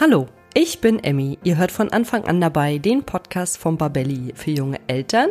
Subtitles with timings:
[0.00, 1.38] Hallo, ich bin Emmy.
[1.44, 5.28] Ihr hört von Anfang an dabei den Podcast von Babelli für junge Eltern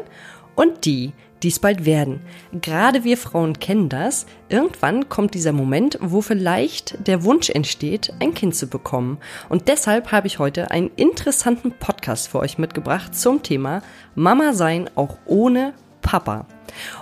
[0.55, 2.21] und die, die es bald werden.
[2.53, 4.27] Gerade wir Frauen kennen das.
[4.49, 9.17] Irgendwann kommt dieser Moment, wo vielleicht der Wunsch entsteht, ein Kind zu bekommen.
[9.49, 13.81] Und deshalb habe ich heute einen interessanten Podcast für euch mitgebracht zum Thema
[14.13, 16.45] Mama sein auch ohne Papa.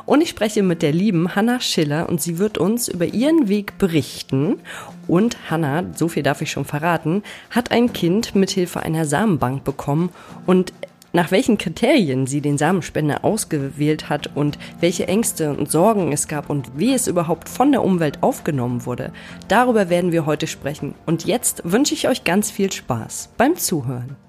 [0.05, 3.77] Und ich spreche mit der lieben Hanna Schiller und sie wird uns über ihren Weg
[3.77, 4.59] berichten.
[5.07, 10.09] Und Hanna, so viel darf ich schon verraten, hat ein Kind mithilfe einer Samenbank bekommen
[10.45, 10.73] und
[11.11, 16.49] nach welchen Kriterien sie den Samenspender ausgewählt hat und welche Ängste und Sorgen es gab
[16.49, 19.11] und wie es überhaupt von der Umwelt aufgenommen wurde,
[19.47, 20.93] darüber werden wir heute sprechen.
[21.05, 24.28] Und jetzt wünsche ich euch ganz viel Spaß beim Zuhören.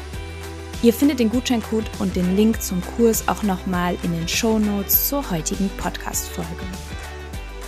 [0.83, 5.07] Ihr findet den Gutscheincode und den Link zum Kurs auch nochmal in den Show Notes
[5.09, 6.49] zur heutigen Podcast-Folge.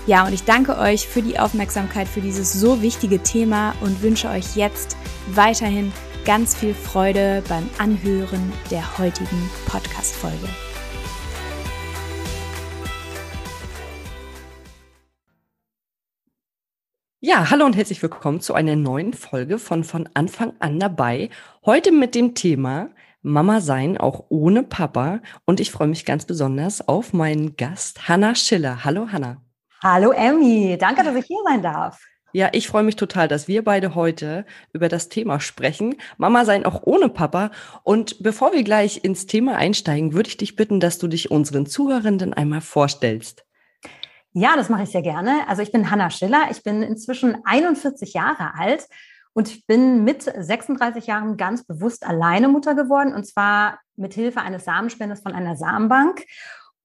[0.07, 4.29] Ja, und ich danke euch für die Aufmerksamkeit für dieses so wichtige Thema und wünsche
[4.29, 4.97] euch jetzt
[5.27, 5.91] weiterhin
[6.25, 10.49] ganz viel Freude beim Anhören der heutigen Podcast-Folge.
[17.19, 21.29] Ja, hallo und herzlich willkommen zu einer neuen Folge von von Anfang an dabei.
[21.63, 22.89] Heute mit dem Thema
[23.25, 25.21] Mama sein, auch ohne Papa.
[25.45, 28.83] Und ich freue mich ganz besonders auf meinen Gast, Hanna Schiller.
[28.83, 29.37] Hallo, Hanna.
[29.81, 30.77] Hallo, Emmy.
[30.77, 32.01] Danke, dass ich hier sein darf.
[32.33, 35.95] Ja, ich freue mich total, dass wir beide heute über das Thema sprechen.
[36.17, 37.51] Mama sein auch ohne Papa.
[37.83, 41.65] Und bevor wir gleich ins Thema einsteigen, würde ich dich bitten, dass du dich unseren
[41.65, 43.45] Zuhörenden einmal vorstellst.
[44.33, 45.47] Ja, das mache ich sehr gerne.
[45.47, 46.47] Also ich bin Hanna Schiller.
[46.51, 48.87] Ich bin inzwischen 41 Jahre alt
[49.33, 54.41] und ich bin mit 36 Jahren ganz bewusst alleine Mutter geworden und zwar mit Hilfe
[54.41, 56.23] eines Samenspenders von einer Samenbank.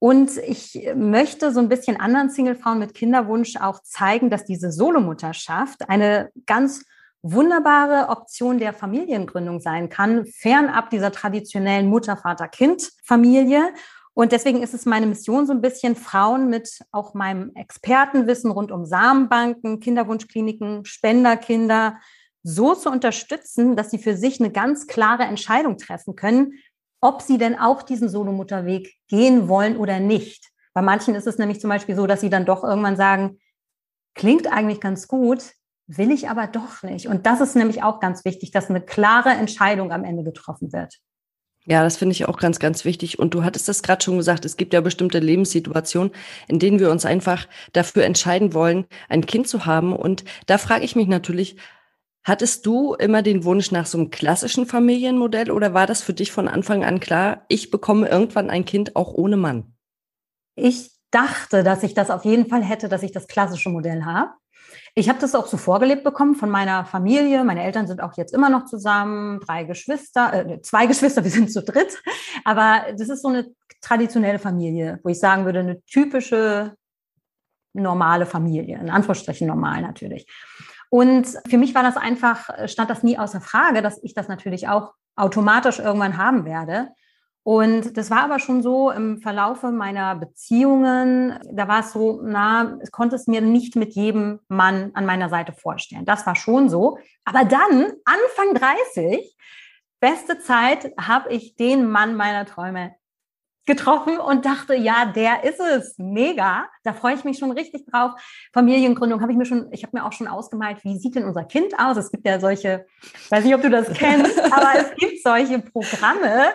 [0.00, 5.88] Und ich möchte so ein bisschen anderen Singlefrauen mit Kinderwunsch auch zeigen, dass diese Solomutterschaft
[5.88, 6.84] eine ganz
[7.22, 13.72] wunderbare Option der Familiengründung sein kann, fernab dieser traditionellen Mutter-Vater-Kind-Familie.
[14.14, 18.70] Und deswegen ist es meine Mission, so ein bisschen Frauen mit auch meinem Expertenwissen rund
[18.70, 21.98] um Samenbanken, Kinderwunschkliniken, Spenderkinder,
[22.42, 26.54] so zu unterstützen, dass sie für sich eine ganz klare Entscheidung treffen können,
[27.00, 30.50] ob sie denn auch diesen Solomutterweg gehen wollen oder nicht.
[30.74, 33.38] Bei manchen ist es nämlich zum Beispiel so, dass sie dann doch irgendwann sagen,
[34.14, 35.52] klingt eigentlich ganz gut,
[35.86, 37.08] will ich aber doch nicht.
[37.08, 40.98] Und das ist nämlich auch ganz wichtig, dass eine klare Entscheidung am Ende getroffen wird.
[41.64, 43.18] Ja, das finde ich auch ganz, ganz wichtig.
[43.18, 46.12] Und du hattest das gerade schon gesagt, es gibt ja bestimmte Lebenssituationen,
[46.46, 49.94] in denen wir uns einfach dafür entscheiden wollen, ein Kind zu haben.
[49.94, 51.56] Und da frage ich mich natürlich,
[52.28, 56.30] Hattest du immer den Wunsch nach so einem klassischen Familienmodell oder war das für dich
[56.30, 59.72] von Anfang an klar, ich bekomme irgendwann ein Kind auch ohne Mann?
[60.54, 64.32] Ich dachte, dass ich das auf jeden Fall hätte, dass ich das klassische Modell habe.
[64.94, 67.44] Ich habe das auch so vorgelebt bekommen von meiner Familie.
[67.44, 71.50] Meine Eltern sind auch jetzt immer noch zusammen, drei Geschwister, äh, zwei Geschwister, wir sind
[71.50, 72.02] zu dritt.
[72.44, 73.46] Aber das ist so eine
[73.80, 76.74] traditionelle Familie, wo ich sagen würde, eine typische
[77.72, 80.26] normale Familie, in Anführungsstrichen normal natürlich.
[80.90, 84.68] Und für mich war das einfach, stand das nie außer Frage, dass ich das natürlich
[84.68, 86.88] auch automatisch irgendwann haben werde.
[87.42, 92.78] Und das war aber schon so im Verlaufe meiner Beziehungen, da war es so, na,
[92.82, 96.04] ich konnte es mir nicht mit jedem Mann an meiner Seite vorstellen.
[96.04, 96.98] Das war schon so.
[97.24, 99.34] Aber dann, Anfang 30,
[99.98, 102.94] beste Zeit, habe ich den Mann meiner Träume
[103.68, 105.96] getroffen und dachte, ja, der ist es.
[105.98, 106.68] Mega.
[106.82, 108.12] Da freue ich mich schon richtig drauf.
[108.52, 111.44] Familiengründung habe ich mir schon, ich habe mir auch schon ausgemalt, wie sieht denn unser
[111.44, 111.96] Kind aus?
[111.96, 112.86] Es gibt ja solche,
[113.30, 116.46] weiß nicht, ob du das kennst, aber es gibt solche Programme,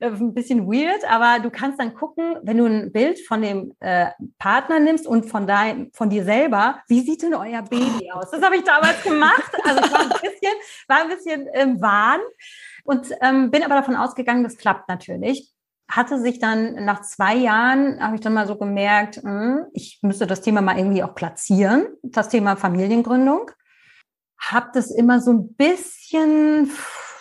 [0.00, 3.74] äh, ein bisschen weird, aber du kannst dann gucken, wenn du ein Bild von dem
[3.80, 8.30] äh, Partner nimmst und von, dein, von dir selber, wie sieht denn euer Baby aus?
[8.30, 9.52] Das habe ich damals gemacht.
[9.64, 10.52] Also ich war ein bisschen,
[10.86, 12.20] war ein bisschen im Wahn
[12.84, 15.52] und ähm, bin aber davon ausgegangen, das klappt natürlich.
[15.90, 20.26] Hatte sich dann nach zwei Jahren, habe ich dann mal so gemerkt, hm, ich müsste
[20.26, 23.50] das Thema mal irgendwie auch platzieren, das Thema Familiengründung.
[24.38, 26.70] Habe das immer so ein bisschen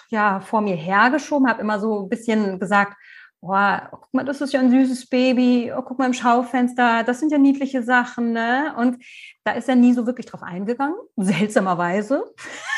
[0.09, 2.93] ja vor mir hergeschoben, habe immer so ein bisschen gesagt,
[3.41, 3.53] oh,
[3.91, 7.31] guck mal, das ist ja ein süßes Baby, oh, guck mal im Schaufenster, das sind
[7.31, 8.73] ja niedliche Sachen, ne?
[8.77, 9.03] Und
[9.43, 12.23] da ist er nie so wirklich drauf eingegangen, seltsamerweise.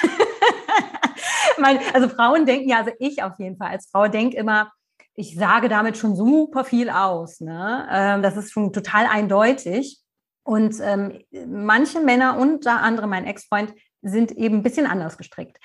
[1.93, 4.71] also Frauen denken ja, also ich auf jeden Fall als Frau denke immer,
[5.19, 7.41] ich sage damit schon super viel aus.
[7.41, 7.87] Ne?
[7.91, 9.99] Ähm, das ist schon total eindeutig.
[10.43, 15.57] Und ähm, manche Männer, unter anderem mein Ex-Freund, sind eben ein bisschen anders gestrickt.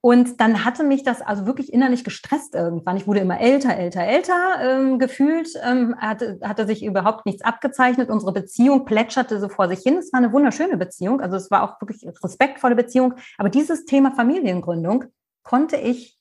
[0.00, 2.96] Und dann hatte mich das also wirklich innerlich gestresst irgendwann.
[2.96, 8.10] Ich wurde immer älter, älter, älter ähm, gefühlt, ähm, hatte, hatte sich überhaupt nichts abgezeichnet.
[8.10, 9.96] Unsere Beziehung plätscherte so vor sich hin.
[9.96, 13.14] Es war eine wunderschöne Beziehung, also es war auch wirklich respektvolle Beziehung.
[13.38, 15.06] Aber dieses Thema Familiengründung
[15.42, 16.18] konnte ich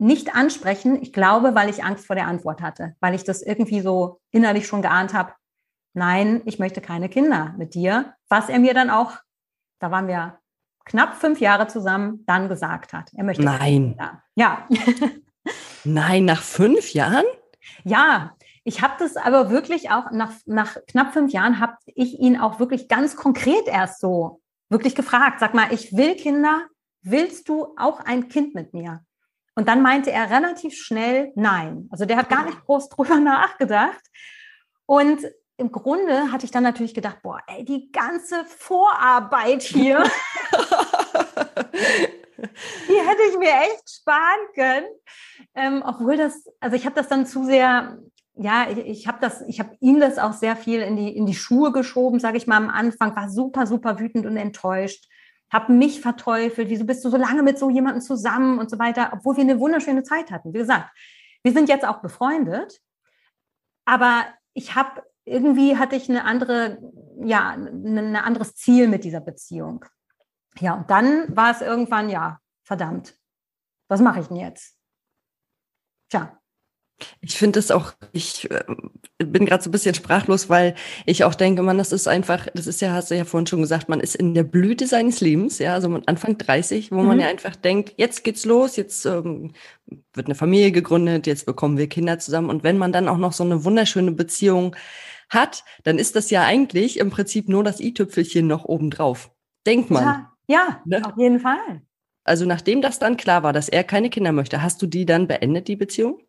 [0.00, 1.00] nicht ansprechen.
[1.02, 4.66] Ich glaube, weil ich Angst vor der Antwort hatte, weil ich das irgendwie so innerlich
[4.66, 5.34] schon geahnt habe.
[5.92, 8.14] Nein, ich möchte keine Kinder mit dir.
[8.28, 9.12] Was er mir dann auch,
[9.78, 10.38] da waren wir
[10.84, 13.10] knapp fünf Jahre zusammen dann gesagt hat.
[13.14, 13.44] Er möchte.
[13.44, 13.98] Nein.
[14.36, 14.66] Ja.
[15.84, 17.24] Nein, nach fünf Jahren?
[17.84, 22.38] Ja, ich habe das aber wirklich auch nach, nach knapp fünf Jahren habe ich ihn
[22.38, 25.40] auch wirklich ganz konkret erst so wirklich gefragt.
[25.40, 26.66] Sag mal, ich will Kinder.
[27.02, 29.02] Willst du auch ein Kind mit mir?
[29.54, 31.88] Und dann meinte er relativ schnell nein.
[31.90, 34.00] Also der hat gar nicht groß drüber nachgedacht.
[34.86, 35.20] Und
[35.56, 40.02] im Grunde hatte ich dann natürlich gedacht, boah, ey, die ganze Vorarbeit hier,
[42.88, 44.86] die hätte ich mir echt sparen können.
[45.54, 47.98] Ähm, obwohl das, also ich habe das dann zu sehr,
[48.36, 51.26] ja, ich, ich habe das, ich habe ihm das auch sehr viel in die, in
[51.26, 55.09] die Schuhe geschoben, sage ich mal am Anfang, war super, super wütend und enttäuscht,
[55.52, 59.10] habe mich verteufelt, wieso bist du so lange mit so jemandem zusammen und so weiter,
[59.12, 60.54] obwohl wir eine wunderschöne Zeit hatten.
[60.54, 60.90] Wie gesagt,
[61.42, 62.80] wir sind jetzt auch befreundet,
[63.84, 66.78] aber ich habe irgendwie hatte ich eine andere,
[67.22, 69.84] ja, ein anderes Ziel mit dieser Beziehung.
[70.58, 73.16] Ja, und dann war es irgendwann, ja, verdammt,
[73.88, 74.76] was mache ich denn jetzt?
[76.08, 76.39] Tja,
[77.20, 78.64] ich finde es auch, ich äh,
[79.18, 80.74] bin gerade so ein bisschen sprachlos, weil
[81.06, 83.60] ich auch denke, man, das ist einfach, das ist ja, hast du ja vorhin schon
[83.60, 87.06] gesagt, man ist in der Blüte seines Lebens, ja, also man Anfang 30, wo mhm.
[87.06, 89.52] man ja einfach denkt, jetzt geht's los, jetzt ähm,
[90.14, 93.32] wird eine Familie gegründet, jetzt bekommen wir Kinder zusammen und wenn man dann auch noch
[93.32, 94.76] so eine wunderschöne Beziehung
[95.28, 99.30] hat, dann ist das ja eigentlich im Prinzip nur das i-Tüpfelchen noch obendrauf.
[99.66, 100.02] Denkt man.
[100.02, 101.02] Ja, ja ne?
[101.04, 101.82] auf jeden Fall.
[102.24, 105.26] Also nachdem das dann klar war, dass er keine Kinder möchte, hast du die dann
[105.26, 106.20] beendet, die Beziehung?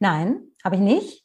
[0.00, 1.24] Nein, habe ich nicht.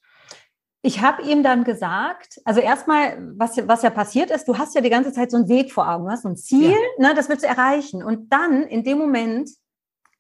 [0.81, 4.81] Ich habe ihm dann gesagt, also erstmal, was, was ja passiert ist, du hast ja
[4.81, 7.07] die ganze Zeit so einen Weg vor Augen, du hast so ein Ziel, ja.
[7.07, 8.03] ne, das willst du erreichen.
[8.03, 9.49] Und dann, in dem Moment,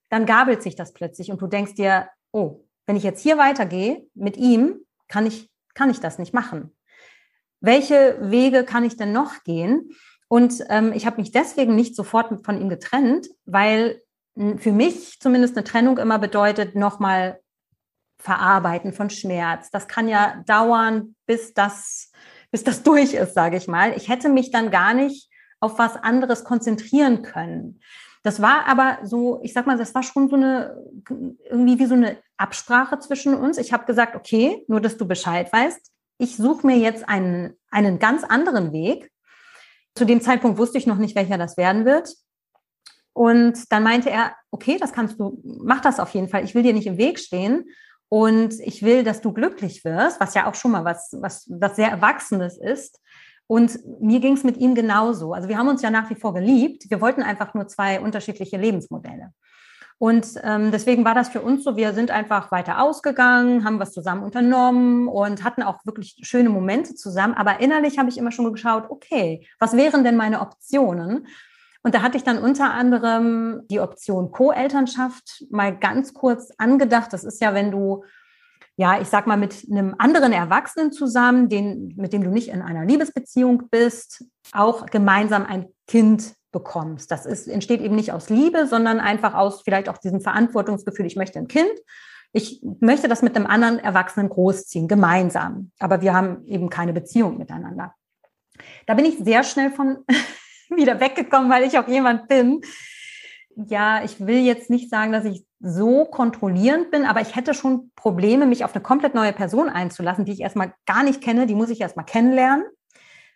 [0.09, 4.05] dann gabelt sich das plötzlich und du denkst dir, oh, wenn ich jetzt hier weitergehe
[4.13, 4.79] mit ihm,
[5.09, 6.73] kann ich, kann ich das nicht machen.
[7.59, 9.91] Welche Wege kann ich denn noch gehen?
[10.27, 14.01] Und ähm, ich habe mich deswegen nicht sofort von ihm getrennt, weil
[14.57, 17.39] für mich zumindest eine Trennung immer bedeutet, nochmal
[18.23, 19.69] Verarbeiten von Schmerz.
[19.69, 22.09] Das kann ja dauern, bis das,
[22.51, 23.93] bis das durch ist, sage ich mal.
[23.97, 27.81] Ich hätte mich dann gar nicht auf was anderes konzentrieren können.
[28.23, 30.77] Das war aber so, ich sag mal, das war schon so eine,
[31.49, 33.57] irgendwie wie so eine Absprache zwischen uns.
[33.57, 37.99] Ich habe gesagt, okay, nur dass du Bescheid weißt, ich suche mir jetzt einen, einen
[37.99, 39.11] ganz anderen Weg.
[39.95, 42.15] Zu dem Zeitpunkt wusste ich noch nicht, welcher das werden wird.
[43.11, 46.45] Und dann meinte er, okay, das kannst du, mach das auf jeden Fall.
[46.45, 47.65] Ich will dir nicht im Weg stehen.
[48.13, 51.75] Und ich will, dass du glücklich wirst, was ja auch schon mal was, was, was
[51.75, 53.01] sehr Erwachsenes ist.
[53.47, 55.33] Und mir ging es mit ihm genauso.
[55.33, 56.83] Also wir haben uns ja nach wie vor geliebt.
[56.89, 59.33] Wir wollten einfach nur zwei unterschiedliche Lebensmodelle.
[59.97, 63.93] Und ähm, deswegen war das für uns so, wir sind einfach weiter ausgegangen, haben was
[63.93, 67.33] zusammen unternommen und hatten auch wirklich schöne Momente zusammen.
[67.33, 71.25] Aber innerlich habe ich immer schon geschaut, okay, was wären denn meine Optionen?
[71.83, 77.11] Und da hatte ich dann unter anderem die Option Co-Elternschaft mal ganz kurz angedacht.
[77.11, 78.03] Das ist ja, wenn du
[78.75, 82.61] ja, ich sag mal, mit einem anderen Erwachsenen zusammen, den, mit dem du nicht in
[82.61, 87.11] einer Liebesbeziehung bist, auch gemeinsam ein Kind bekommst.
[87.11, 91.15] Das ist, entsteht eben nicht aus Liebe, sondern einfach aus vielleicht auch diesem Verantwortungsgefühl, ich
[91.15, 91.71] möchte ein Kind.
[92.31, 95.71] Ich möchte das mit einem anderen Erwachsenen großziehen, gemeinsam.
[95.77, 97.93] Aber wir haben eben keine Beziehung miteinander.
[98.87, 99.99] Da bin ich sehr schnell von
[100.77, 102.61] wieder weggekommen, weil ich auch jemand bin.
[103.55, 107.91] Ja, ich will jetzt nicht sagen, dass ich so kontrollierend bin, aber ich hätte schon
[107.95, 111.55] Probleme, mich auf eine komplett neue Person einzulassen, die ich erstmal gar nicht kenne, die
[111.55, 112.65] muss ich erstmal kennenlernen,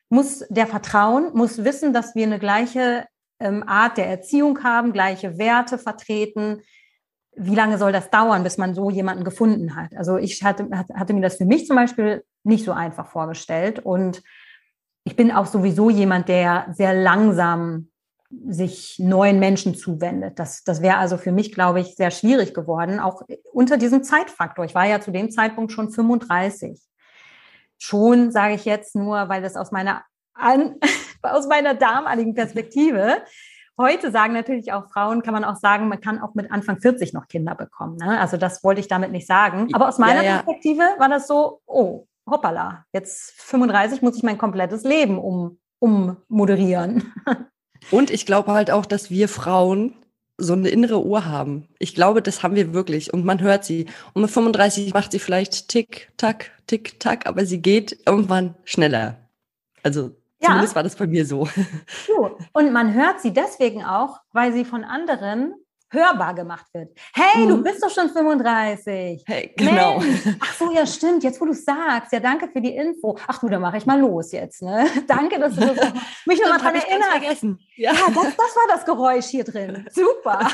[0.10, 3.06] muss der vertrauen, muss wissen, dass wir eine gleiche
[3.40, 6.62] ähm, Art der Erziehung haben, gleiche Werte vertreten.
[7.36, 9.96] Wie lange soll das dauern, bis man so jemanden gefunden hat?
[9.96, 14.24] Also ich hatte, hatte mir das für mich zum Beispiel nicht so einfach vorgestellt und
[15.08, 17.90] ich bin auch sowieso jemand, der sehr langsam
[18.46, 20.38] sich neuen Menschen zuwendet.
[20.38, 23.22] Das, das wäre also für mich, glaube ich, sehr schwierig geworden, auch
[23.54, 24.66] unter diesem Zeitfaktor.
[24.66, 26.78] Ich war ja zu dem Zeitpunkt schon 35.
[27.78, 30.76] Schon sage ich jetzt nur, weil das aus meiner, an,
[31.22, 33.22] aus meiner damaligen Perspektive
[33.80, 37.14] Heute sagen natürlich auch Frauen, kann man auch sagen, man kann auch mit Anfang 40
[37.14, 37.98] noch Kinder bekommen.
[37.98, 38.20] Ne?
[38.20, 39.68] Also das wollte ich damit nicht sagen.
[39.74, 40.34] Aber aus meiner ja, ja.
[40.38, 47.14] Perspektive war das so, oh, hoppala, jetzt 35 muss ich mein komplettes Leben um, ummoderieren.
[47.92, 49.96] Und ich glaube halt auch, dass wir Frauen
[50.38, 51.68] so eine innere Uhr haben.
[51.80, 53.88] Ich glaube, das haben wir wirklich und man hört sie.
[54.14, 59.18] Und mit 35 macht sie vielleicht tick, tack, tick, tack, aber sie geht irgendwann schneller.
[59.82, 60.50] Also ja.
[60.50, 61.48] zumindest war das bei mir so.
[62.54, 65.56] Und man hört sie deswegen auch, weil sie von anderen
[65.90, 66.98] hörbar gemacht wird.
[67.14, 67.50] Hey, mhm.
[67.50, 69.24] du bist doch schon 35.
[69.26, 70.00] Hey, genau.
[70.00, 70.38] Mensch.
[70.40, 71.24] Ach so, ja, stimmt.
[71.24, 73.18] Jetzt, wo du sagst, ja, danke für die Info.
[73.28, 74.62] Ach du, dann mache ich mal los jetzt.
[74.62, 74.88] Ne?
[75.08, 75.78] Danke, dass du das
[76.26, 77.44] mich nochmal dran erinnerst.
[77.76, 79.86] Ja, ja das, das war das Geräusch hier drin.
[79.92, 80.50] Super.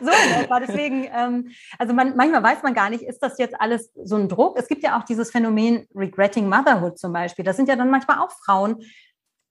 [0.00, 0.06] so
[0.48, 4.16] war deswegen, ähm, also man, manchmal weiß man gar nicht, ist das jetzt alles so
[4.16, 4.58] ein Druck?
[4.58, 7.44] Es gibt ja auch dieses Phänomen Regretting Motherhood zum Beispiel.
[7.44, 8.84] Das sind ja dann manchmal auch Frauen,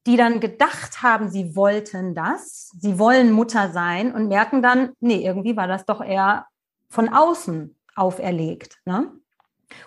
[0.05, 5.25] die dann gedacht haben, sie wollten das, sie wollen Mutter sein und merken dann, nee,
[5.25, 6.45] irgendwie war das doch eher
[6.89, 8.79] von außen auferlegt.
[8.85, 9.11] Ne?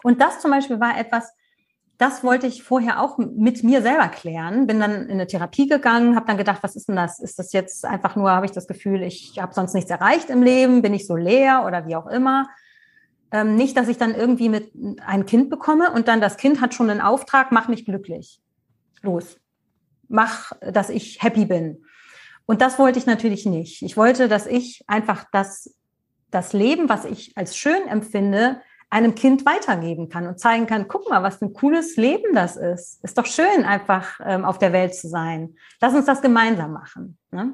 [0.03, 1.33] Und das zum Beispiel war etwas,
[1.99, 4.67] das wollte ich vorher auch mit mir selber klären.
[4.67, 7.19] Bin dann in eine Therapie gegangen, habe dann gedacht, was ist denn das?
[7.19, 10.43] Ist das jetzt einfach nur, habe ich das Gefühl, ich habe sonst nichts erreicht im
[10.43, 12.49] Leben, bin ich so leer oder wie auch immer?
[13.33, 14.73] Ähm, nicht, dass ich dann irgendwie mit
[15.05, 18.41] ein Kind bekomme und dann das Kind hat schon einen Auftrag, mach mich glücklich.
[19.03, 19.39] Los,
[20.09, 21.85] mach, dass ich happy bin.
[22.47, 23.83] Und das wollte ich natürlich nicht.
[23.83, 25.75] Ich wollte, dass ich einfach das,
[26.31, 28.61] das Leben, was ich als schön empfinde,
[28.91, 33.05] einem Kind weitergeben kann und zeigen kann, guck mal, was ein cooles Leben das ist.
[33.05, 35.57] Ist doch schön, einfach ähm, auf der Welt zu sein.
[35.81, 37.19] Lass uns das gemeinsam machen.
[37.31, 37.53] Ne?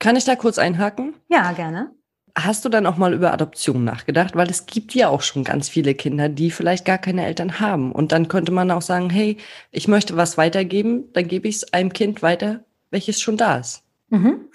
[0.00, 1.14] Kann ich da kurz einhaken?
[1.28, 1.92] Ja, gerne.
[2.34, 4.34] Hast du dann auch mal über Adoption nachgedacht?
[4.34, 7.92] Weil es gibt ja auch schon ganz viele Kinder, die vielleicht gar keine Eltern haben.
[7.92, 9.36] Und dann könnte man auch sagen, hey,
[9.70, 13.82] ich möchte was weitergeben, dann gebe ich es einem Kind weiter, welches schon da ist.
[14.08, 14.48] Mhm.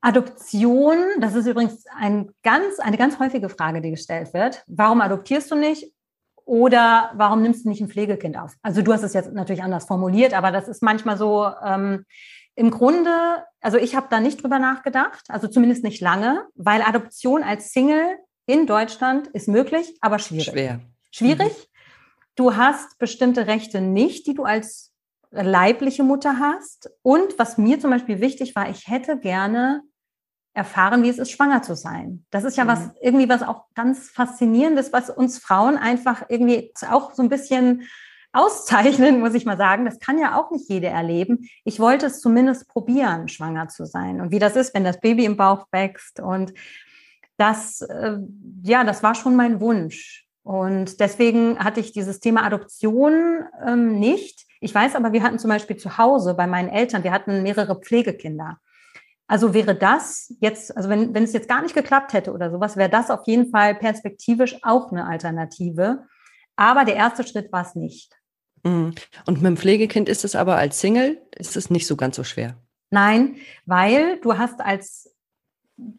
[0.00, 4.64] Adoption, das ist übrigens ein ganz, eine ganz häufige Frage, die gestellt wird.
[4.66, 5.92] Warum adoptierst du nicht?
[6.44, 8.54] Oder warum nimmst du nicht ein Pflegekind auf?
[8.62, 12.04] Also du hast es jetzt natürlich anders formuliert, aber das ist manchmal so, ähm,
[12.54, 17.42] im Grunde, also ich habe da nicht drüber nachgedacht, also zumindest nicht lange, weil Adoption
[17.42, 20.46] als Single in Deutschland ist möglich, aber schwierig.
[20.46, 20.80] Schwer.
[21.10, 21.52] Schwierig.
[21.52, 21.72] Mhm.
[22.34, 24.92] Du hast bestimmte Rechte nicht, die du als
[25.30, 26.90] leibliche Mutter hast.
[27.02, 29.82] Und was mir zum Beispiel wichtig war, ich hätte gerne
[30.54, 32.26] erfahren, wie es ist, schwanger zu sein.
[32.30, 32.68] Das ist ja mhm.
[32.68, 37.88] was, irgendwie was auch ganz faszinierendes, was uns Frauen einfach irgendwie auch so ein bisschen
[38.32, 39.84] auszeichnen, muss ich mal sagen.
[39.84, 41.48] Das kann ja auch nicht jede erleben.
[41.64, 45.24] Ich wollte es zumindest probieren, schwanger zu sein und wie das ist, wenn das Baby
[45.24, 46.20] im Bauch wächst.
[46.20, 46.52] Und
[47.36, 48.18] das, äh,
[48.62, 50.26] ja, das war schon mein Wunsch.
[50.44, 54.46] Und deswegen hatte ich dieses Thema Adoption ähm, nicht.
[54.60, 57.80] Ich weiß aber, wir hatten zum Beispiel zu Hause bei meinen Eltern, wir hatten mehrere
[57.80, 58.58] Pflegekinder.
[59.28, 62.76] Also wäre das jetzt, also wenn, wenn es jetzt gar nicht geklappt hätte oder sowas,
[62.76, 66.04] wäre das auf jeden Fall perspektivisch auch eine Alternative.
[66.56, 68.12] Aber der erste Schritt war es nicht.
[68.64, 68.94] Mhm.
[69.26, 72.24] Und mit dem Pflegekind ist es aber als Single, ist es nicht so ganz so
[72.24, 72.56] schwer.
[72.90, 75.14] Nein, weil du hast als,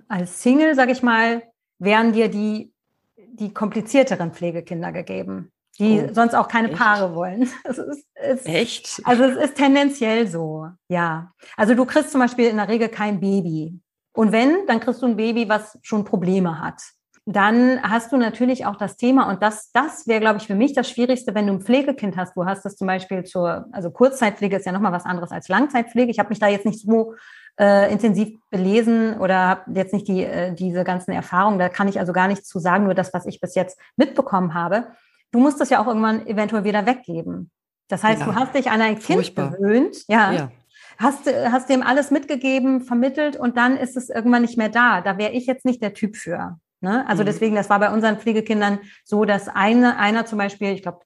[0.08, 1.44] als Single, sag ich mal,
[1.80, 2.72] wären dir die,
[3.18, 5.52] die komplizierteren Pflegekinder gegeben.
[5.80, 6.78] die oh, sonst auch keine echt?
[6.78, 7.50] Paare wollen.
[7.64, 9.02] Es ist, es, echt?
[9.06, 11.34] Also es ist tendenziell so, ja.
[11.58, 13.80] Also du kriegst zum Beispiel in der Regel kein Baby.
[14.14, 16.80] Und wenn, dann kriegst du ein Baby, was schon Probleme hat.
[17.26, 20.74] Dann hast du natürlich auch das Thema, und das, das wäre, glaube ich, für mich
[20.74, 22.36] das Schwierigste, wenn du ein Pflegekind hast.
[22.36, 26.12] Du hast das zum Beispiel zur, also Kurzzeitpflege ist ja nochmal was anderes als Langzeitpflege.
[26.12, 27.14] Ich habe mich da jetzt nicht so
[27.58, 31.60] äh, intensiv belesen oder habe jetzt nicht die, äh, diese ganzen Erfahrungen.
[31.60, 34.54] Da kann ich also gar nichts zu sagen, nur das, was ich bis jetzt mitbekommen
[34.54, 34.88] habe.
[35.32, 37.52] Du musst es ja auch irgendwann eventuell wieder weggeben.
[37.88, 38.26] Das heißt, ja.
[38.26, 39.52] du hast dich an ein Kind Furchtbar.
[39.52, 40.52] gewöhnt, ja, ja.
[40.98, 45.02] Hast, hast dem alles mitgegeben, vermittelt und dann ist es irgendwann nicht mehr da.
[45.02, 46.60] Da wäre ich jetzt nicht der Typ für.
[46.84, 47.08] Ne?
[47.08, 47.28] Also mhm.
[47.28, 51.00] deswegen, das war bei unseren Pflegekindern so, dass eine, einer zum Beispiel, ich glaube,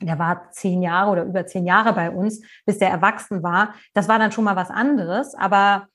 [0.00, 3.74] der war zehn Jahre oder über zehn Jahre bei uns, bis der erwachsen war.
[3.92, 5.34] Das war dann schon mal was anderes.
[5.34, 5.86] Aber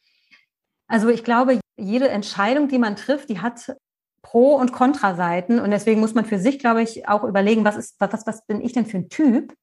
[0.88, 3.76] also ich glaube, jede Entscheidung, die man trifft, die hat
[4.22, 5.60] Pro- und Kontraseiten.
[5.60, 8.62] Und deswegen muss man für sich, glaube ich, auch überlegen, was ist, was, was bin
[8.62, 9.54] ich denn für ein Typ?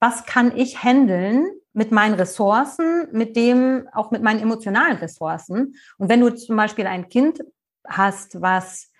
[0.00, 5.76] Was kann ich handeln mit meinen Ressourcen, mit dem, auch mit meinen emotionalen Ressourcen?
[5.98, 7.44] Und wenn du zum Beispiel ein Kind
[7.88, 8.92] hast, was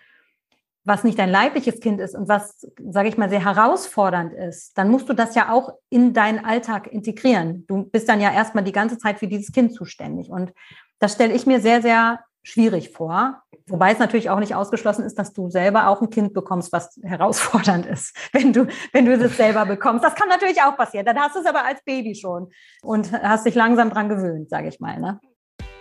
[0.85, 4.91] was nicht dein leibliches Kind ist und was, sage ich mal, sehr herausfordernd ist, dann
[4.91, 7.65] musst du das ja auch in deinen Alltag integrieren.
[7.69, 10.31] Du bist dann ja erstmal die ganze Zeit für dieses Kind zuständig.
[10.31, 10.53] Und
[10.99, 13.43] das stelle ich mir sehr, sehr schwierig vor.
[13.69, 16.99] Wobei es natürlich auch nicht ausgeschlossen ist, dass du selber auch ein Kind bekommst, was
[17.05, 20.05] herausfordernd ist, wenn du, wenn du das selber bekommst.
[20.05, 21.07] Das kann natürlich auch passieren.
[21.07, 22.51] Dann hast du es aber als Baby schon
[22.83, 24.99] und hast dich langsam dran gewöhnt, sage ich mal.
[24.99, 25.21] Ne?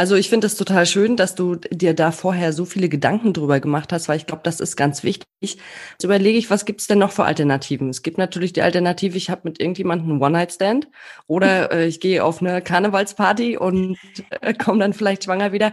[0.00, 3.60] Also ich finde es total schön, dass du dir da vorher so viele Gedanken drüber
[3.60, 5.26] gemacht hast, weil ich glaube, das ist ganz wichtig.
[5.42, 7.90] Jetzt überlege ich, was gibt es denn noch für Alternativen?
[7.90, 10.88] Es gibt natürlich die Alternative, ich habe mit irgendjemandem einen One-Night-Stand
[11.26, 13.98] oder äh, ich gehe auf eine Karnevalsparty und
[14.40, 15.70] äh, komme dann vielleicht schwanger wieder.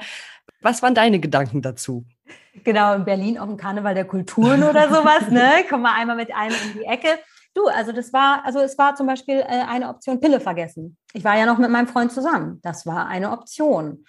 [0.60, 2.04] Was waren deine Gedanken dazu?
[2.66, 5.52] Genau, in Berlin auf dem Karneval der Kulturen oder sowas, ne?
[5.70, 7.18] Komm mal einmal mit einem in die Ecke.
[7.54, 10.98] Du, also das war, also es war zum Beispiel äh, eine Option Pille vergessen.
[11.14, 12.60] Ich war ja noch mit meinem Freund zusammen.
[12.62, 14.04] Das war eine Option.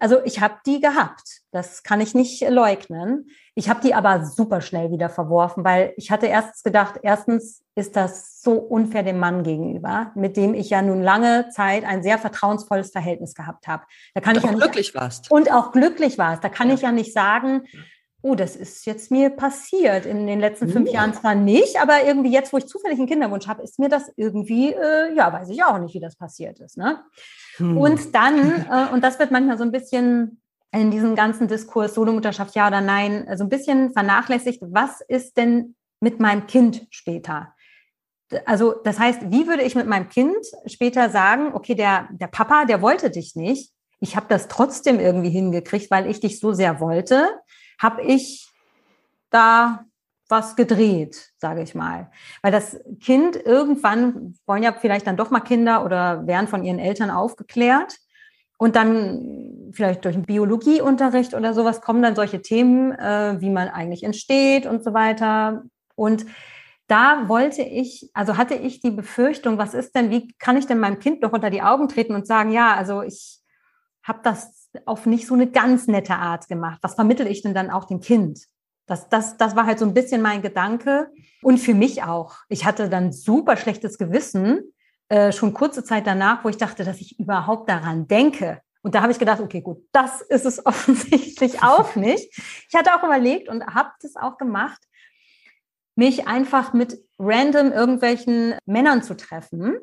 [0.00, 1.42] Also ich habe die gehabt.
[1.50, 3.28] Das kann ich nicht leugnen.
[3.54, 7.96] Ich habe die aber super schnell wieder verworfen, weil ich hatte erstens gedacht, erstens ist
[7.96, 12.18] das so unfair dem Mann gegenüber, mit dem ich ja nun lange Zeit ein sehr
[12.18, 13.84] vertrauensvolles Verhältnis gehabt habe.
[14.14, 15.30] Da kann und ich ja nicht, glücklich warst.
[15.30, 16.42] Und auch glücklich warst.
[16.42, 16.74] Da kann ja.
[16.74, 17.62] ich ja nicht sagen,
[18.24, 20.06] oh, das ist jetzt mir passiert.
[20.06, 20.94] In den letzten fünf ja.
[20.94, 24.10] Jahren zwar nicht, aber irgendwie jetzt, wo ich zufällig einen Kinderwunsch habe, ist mir das
[24.16, 26.78] irgendwie, äh, ja, weiß ich auch nicht, wie das passiert ist.
[26.78, 27.00] Ne?
[27.58, 27.76] Hm.
[27.76, 30.40] Und dann, äh, und das wird manchmal so ein bisschen
[30.72, 35.76] in diesem ganzen Diskurs Solomutterschaft ja oder nein, so ein bisschen vernachlässigt, was ist denn
[36.00, 37.54] mit meinem Kind später?
[38.46, 40.34] Also das heißt, wie würde ich mit meinem Kind
[40.64, 45.30] später sagen, okay, der, der Papa, der wollte dich nicht, ich habe das trotzdem irgendwie
[45.30, 47.28] hingekriegt, weil ich dich so sehr wollte
[47.84, 48.48] habe ich
[49.28, 49.84] da
[50.28, 52.10] was gedreht, sage ich mal.
[52.40, 56.78] Weil das Kind irgendwann wollen ja vielleicht dann doch mal Kinder oder werden von ihren
[56.78, 57.98] Eltern aufgeklärt.
[58.56, 63.68] Und dann vielleicht durch einen Biologieunterricht oder sowas kommen dann solche Themen, äh, wie man
[63.68, 65.64] eigentlich entsteht und so weiter.
[65.94, 66.24] Und
[66.86, 70.78] da wollte ich, also hatte ich die Befürchtung, was ist denn, wie kann ich denn
[70.78, 73.40] meinem Kind noch unter die Augen treten und sagen, ja, also ich
[74.02, 76.78] habe das auf nicht so eine ganz nette Art gemacht.
[76.82, 78.46] Was vermittel ich denn dann auch dem Kind?
[78.86, 81.10] Das, das, das war halt so ein bisschen mein Gedanke.
[81.42, 82.36] Und für mich auch.
[82.48, 84.60] Ich hatte dann super schlechtes Gewissen,
[85.08, 88.60] äh, schon kurze Zeit danach, wo ich dachte, dass ich überhaupt daran denke.
[88.82, 92.36] Und da habe ich gedacht, okay, gut, das ist es offensichtlich auch nicht.
[92.68, 94.82] Ich hatte auch überlegt und habe das auch gemacht,
[95.96, 99.78] mich einfach mit random irgendwelchen Männern zu treffen,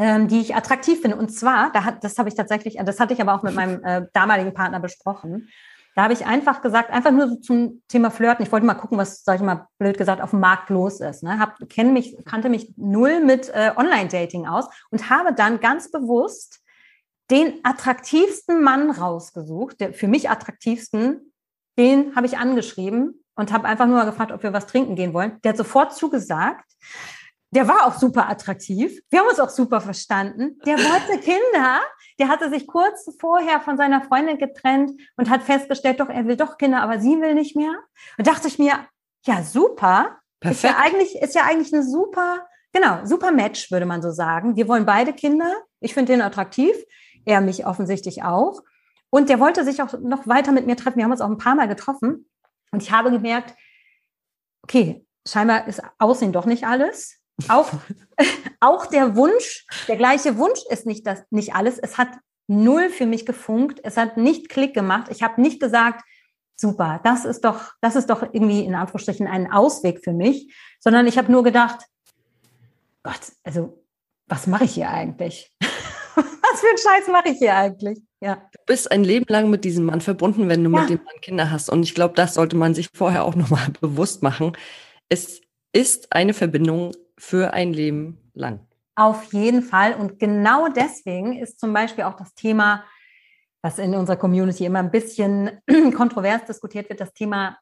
[0.00, 1.18] ähm, die ich attraktiv finde.
[1.18, 3.84] Und zwar, da hat, das habe ich tatsächlich, das hatte ich aber auch mit meinem
[3.84, 5.50] äh, damaligen Partner besprochen.
[5.94, 8.42] Da habe ich einfach gesagt, einfach nur so zum Thema Flirten.
[8.42, 11.22] Ich wollte mal gucken, was, sag ich mal, blöd gesagt, auf dem Markt los ist.
[11.22, 11.38] Ne?
[11.38, 16.60] Hab, kenn mich, kannte mich null mit äh, Online-Dating aus und habe dann ganz bewusst
[17.30, 21.34] den attraktivsten Mann rausgesucht, der für mich attraktivsten,
[21.76, 25.38] den habe ich angeschrieben und habe einfach nur gefragt, ob wir was trinken gehen wollen.
[25.44, 26.64] Der hat sofort zugesagt.
[27.52, 29.00] Der war auch super attraktiv.
[29.10, 30.58] Wir haben uns auch super verstanden.
[30.64, 31.80] Der wollte Kinder.
[32.18, 36.36] Der hatte sich kurz vorher von seiner Freundin getrennt und hat festgestellt, doch, er will
[36.36, 37.74] doch Kinder, aber sie will nicht mehr.
[38.18, 38.86] Und dachte ich mir,
[39.26, 40.18] ja, super.
[40.38, 40.64] Perfekt.
[40.64, 44.56] Ist ja eigentlich, ist ja eigentlich eine super, genau, super Match, würde man so sagen.
[44.56, 45.52] Wir wollen beide Kinder.
[45.80, 46.72] Ich finde den attraktiv.
[47.24, 48.62] Er mich offensichtlich auch.
[49.10, 50.98] Und der wollte sich auch noch weiter mit mir treffen.
[50.98, 52.30] Wir haben uns auch ein paar Mal getroffen.
[52.70, 53.54] Und ich habe gemerkt,
[54.62, 57.19] okay, scheinbar ist Aussehen doch nicht alles.
[57.48, 57.70] Auch,
[58.60, 61.78] auch der Wunsch, der gleiche Wunsch ist nicht, das, nicht alles.
[61.78, 62.10] Es hat
[62.46, 63.80] null für mich gefunkt.
[63.84, 65.08] Es hat nicht Klick gemacht.
[65.10, 66.02] Ich habe nicht gesagt,
[66.56, 71.06] super, das ist doch, das ist doch irgendwie in Anführungsstrichen ein Ausweg für mich, sondern
[71.06, 71.86] ich habe nur gedacht,
[73.02, 73.82] Gott, also
[74.26, 75.50] was mache ich hier eigentlich?
[76.14, 78.00] was für einen Scheiß mache ich hier eigentlich?
[78.20, 78.36] Ja.
[78.52, 80.80] Du bist ein Leben lang mit diesem Mann verbunden, wenn du ja.
[80.80, 81.70] mit dem Mann Kinder hast.
[81.70, 84.52] Und ich glaube, das sollte man sich vorher auch nochmal bewusst machen.
[85.08, 85.40] Es
[85.72, 88.60] ist eine Verbindung für ein Leben lang.
[88.96, 89.94] Auf jeden Fall.
[89.94, 92.84] Und genau deswegen ist zum Beispiel auch das Thema,
[93.62, 95.50] was in unserer Community immer ein bisschen
[95.96, 97.58] kontrovers diskutiert wird, das Thema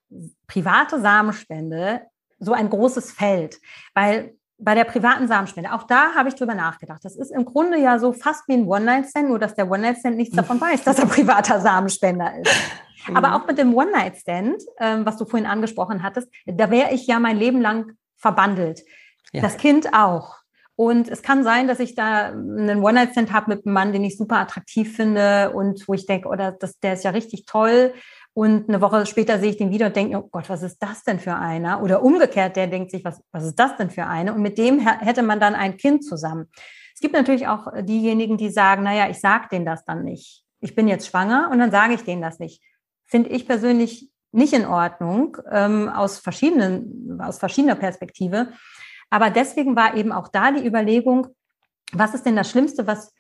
[0.47, 2.03] private Samenspende
[2.39, 3.61] so ein großes Feld.
[3.95, 7.05] Weil bei der privaten Samenspende, auch da habe ich drüber nachgedacht.
[7.05, 10.37] Das ist im Grunde ja so fast wie ein One-Night-Stand, nur dass der One-Night-Stand nichts
[10.37, 12.53] davon weiß, dass er privater Samenspender ist.
[13.15, 17.19] Aber auch mit dem One-Night-Stand, ähm, was du vorhin angesprochen hattest, da wäre ich ja
[17.19, 18.83] mein Leben lang verbandelt.
[19.33, 19.43] Ja.
[19.43, 20.37] Das Kind auch.
[20.77, 24.17] Und es kann sein, dass ich da einen One-Night-Stand habe mit einem Mann, den ich
[24.17, 27.93] super attraktiv finde und wo ich denke, oder das, der ist ja richtig toll.
[28.33, 31.03] Und eine Woche später sehe ich den wieder und denke, oh Gott, was ist das
[31.03, 31.83] denn für einer?
[31.83, 34.33] Oder umgekehrt, der denkt sich, was, was ist das denn für eine?
[34.33, 36.47] Und mit dem hätte man dann ein Kind zusammen.
[36.95, 40.45] Es gibt natürlich auch diejenigen, die sagen, naja, ich sage denen das dann nicht.
[40.61, 42.63] Ich bin jetzt schwanger und dann sage ich denen das nicht.
[43.05, 48.53] Finde ich persönlich nicht in Ordnung, ähm, aus, verschiedenen, aus verschiedener Perspektive.
[49.11, 51.29] Aber deswegen war eben auch da die Überlegung,
[51.93, 53.13] was ist denn das Schlimmste, was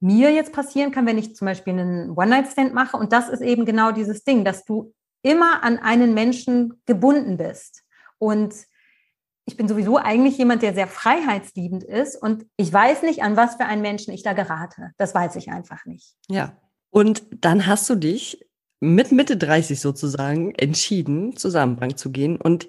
[0.00, 2.96] mir jetzt passieren kann, wenn ich zum Beispiel einen One-Night-Stand mache.
[2.96, 7.82] Und das ist eben genau dieses Ding, dass du immer an einen Menschen gebunden bist.
[8.18, 8.54] Und
[9.46, 12.20] ich bin sowieso eigentlich jemand, der sehr freiheitsliebend ist.
[12.20, 14.92] Und ich weiß nicht, an was für einen Menschen ich da gerate.
[14.98, 16.14] Das weiß ich einfach nicht.
[16.28, 16.56] Ja.
[16.90, 18.46] Und dann hast du dich
[18.80, 22.40] mit Mitte 30 sozusagen entschieden, zur Samenbank zu gehen.
[22.40, 22.68] Und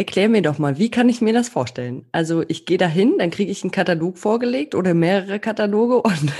[0.00, 2.06] Erklär mir doch mal, wie kann ich mir das vorstellen?
[2.10, 6.32] Also ich gehe da hin, dann kriege ich einen Katalog vorgelegt oder mehrere Kataloge und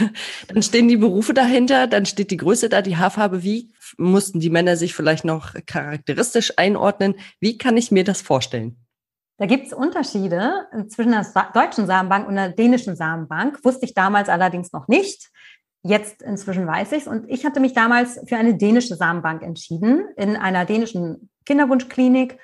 [0.49, 4.49] dann stehen die Berufe dahinter, dann steht die Größe da, die Haarfarbe, wie mussten die
[4.49, 7.17] Männer sich vielleicht noch charakteristisch einordnen?
[7.39, 8.79] Wie kann ich mir das vorstellen?
[9.37, 13.63] Da gibt es Unterschiede zwischen der deutschen Samenbank und der dänischen Samenbank.
[13.63, 15.29] Wusste ich damals allerdings noch nicht.
[15.83, 17.07] Jetzt inzwischen weiß ich es.
[17.07, 22.39] Und ich hatte mich damals für eine dänische Samenbank entschieden, in einer dänischen Kinderwunschklinik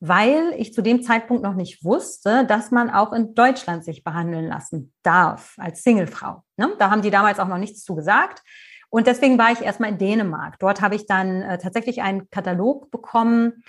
[0.00, 4.46] weil ich zu dem Zeitpunkt noch nicht wusste, dass man auch in Deutschland sich behandeln
[4.46, 6.42] lassen darf als Singlefrau.
[6.56, 6.72] Ne?
[6.78, 8.42] Da haben die damals auch noch nichts zu gesagt.
[8.90, 10.58] Und deswegen war ich erstmal in Dänemark.
[10.58, 13.64] Dort habe ich dann äh, tatsächlich einen Katalog bekommen.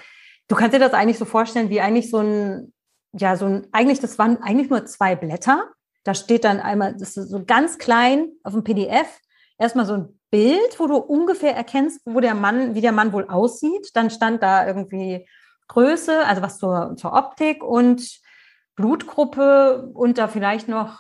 [0.48, 2.74] Du kannst dir das eigentlich so vorstellen, wie eigentlich so ein,
[3.14, 5.70] ja, so ein, eigentlich, das waren eigentlich nur zwei Blätter.
[6.04, 9.08] Da steht dann einmal, das ist so ganz klein auf dem PDF,
[9.58, 13.26] erstmal so ein Bild, wo du ungefähr erkennst, wo der Mann, wie der Mann wohl
[13.28, 13.92] aussieht.
[13.96, 15.26] Dann stand da irgendwie
[15.68, 18.22] Größe, also was zur, zur Optik und
[18.76, 21.00] Blutgruppe und da vielleicht noch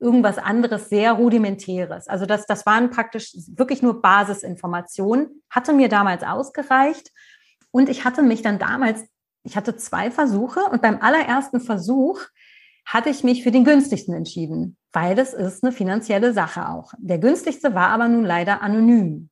[0.00, 2.08] irgendwas anderes sehr rudimentäres.
[2.08, 7.10] Also das, das waren praktisch wirklich nur Basisinformationen, hatte mir damals ausgereicht
[7.70, 9.04] und ich hatte mich dann damals,
[9.44, 12.20] ich hatte zwei Versuche und beim allerersten Versuch
[12.84, 16.92] hatte ich mich für den günstigsten entschieden, weil das ist eine finanzielle Sache auch.
[16.98, 19.30] Der günstigste war aber nun leider anonym.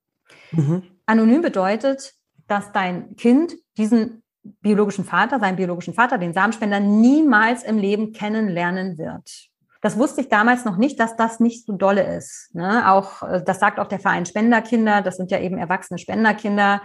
[0.52, 0.82] Mhm.
[1.06, 2.14] Anonym bedeutet,
[2.46, 4.22] dass dein Kind diesen
[4.60, 9.50] biologischen Vater, seinen biologischen Vater, den Samenspender, niemals im Leben kennenlernen wird.
[9.80, 12.50] Das wusste ich damals noch nicht, dass das nicht so dolle ist.
[12.54, 12.90] Ne?
[12.90, 16.82] Auch, äh, das sagt auch der Verein Spenderkinder, das sind ja eben erwachsene Spenderkinder,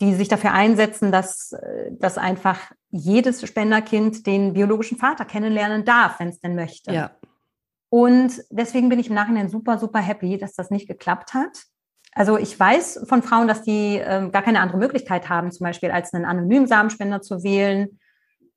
[0.00, 2.58] die sich dafür einsetzen, dass, äh, dass einfach
[2.90, 6.92] jedes Spenderkind den biologischen Vater kennenlernen darf, wenn es denn möchte.
[6.92, 7.12] Ja.
[7.88, 11.64] Und deswegen bin ich im Nachhinein super, super happy, dass das nicht geklappt hat.
[12.14, 15.90] Also ich weiß von Frauen, dass die ähm, gar keine andere Möglichkeit haben, zum Beispiel
[15.90, 17.98] als einen anonymen Samenspender zu wählen,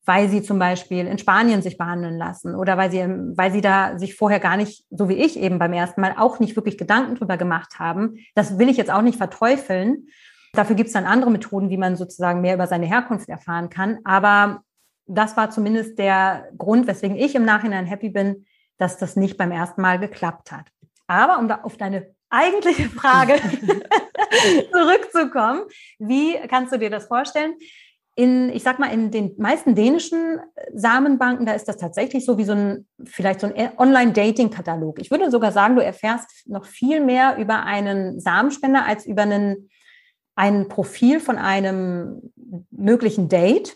[0.06, 3.98] weil sie zum Beispiel in Spanien sich behandeln lassen oder weil sie, weil sie da
[3.98, 7.16] sich vorher gar nicht, so wie ich eben beim ersten Mal, auch nicht wirklich Gedanken
[7.16, 8.18] drüber gemacht haben.
[8.36, 10.08] Das will ich jetzt auch nicht verteufeln.
[10.54, 14.00] Dafür gibt es dann andere Methoden, wie man sozusagen mehr über seine Herkunft erfahren kann.
[14.04, 14.62] Aber
[15.08, 18.46] das war zumindest der Grund, weswegen ich im Nachhinein happy bin,
[18.78, 20.68] dass das nicht beim ersten Mal geklappt hat.
[21.08, 23.36] Aber um da auf deine eigentliche Frage
[24.72, 25.64] zurückzukommen,
[26.00, 27.56] wie kannst du dir das vorstellen?
[28.18, 30.40] In, ich sag mal, in den meisten dänischen
[30.74, 35.00] Samenbanken, da ist das tatsächlich so wie so ein, vielleicht so ein Online-Dating-Katalog.
[35.00, 39.70] Ich würde sogar sagen, du erfährst noch viel mehr über einen Samenspender als über einen,
[40.36, 42.32] ein Profil von einem
[42.72, 43.76] möglichen Date,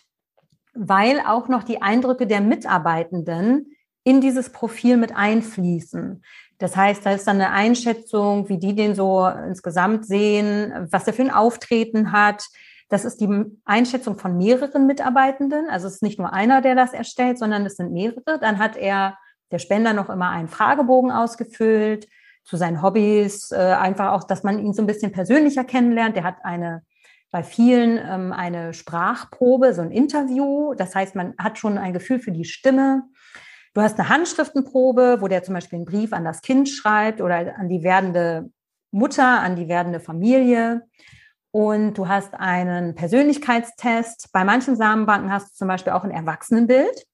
[0.73, 6.23] weil auch noch die Eindrücke der Mitarbeitenden in dieses Profil mit einfließen.
[6.59, 11.13] Das heißt, da ist dann eine Einschätzung, wie die den so insgesamt sehen, was er
[11.13, 12.43] für ein Auftreten hat,
[12.89, 13.29] das ist die
[13.65, 15.69] Einschätzung von mehreren Mitarbeitenden.
[15.69, 18.39] Also es ist nicht nur einer, der das erstellt, sondern es sind mehrere.
[18.41, 19.17] Dann hat er,
[19.51, 22.07] der Spender, noch immer einen Fragebogen ausgefüllt
[22.43, 26.15] zu seinen Hobbys, äh, einfach auch, dass man ihn so ein bisschen persönlicher kennenlernt.
[26.15, 26.81] Der hat eine
[27.31, 30.73] bei vielen ähm, eine Sprachprobe, so ein Interview.
[30.73, 33.03] Das heißt, man hat schon ein Gefühl für die Stimme.
[33.73, 37.55] Du hast eine Handschriftenprobe, wo der zum Beispiel einen Brief an das Kind schreibt oder
[37.57, 38.49] an die werdende
[38.91, 40.87] Mutter, an die werdende Familie
[41.51, 44.31] und du hast einen Persönlichkeitstest.
[44.31, 47.05] Bei manchen Samenbanken hast du zum Beispiel auch ein Erwachsenenbild.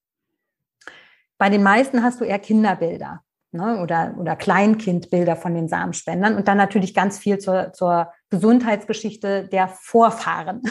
[1.37, 6.47] Bei den meisten hast du eher Kinderbilder ne, oder, oder Kleinkindbilder von den Samenspendern und
[6.47, 10.61] dann natürlich ganz viel zur, zur Gesundheitsgeschichte der Vorfahren.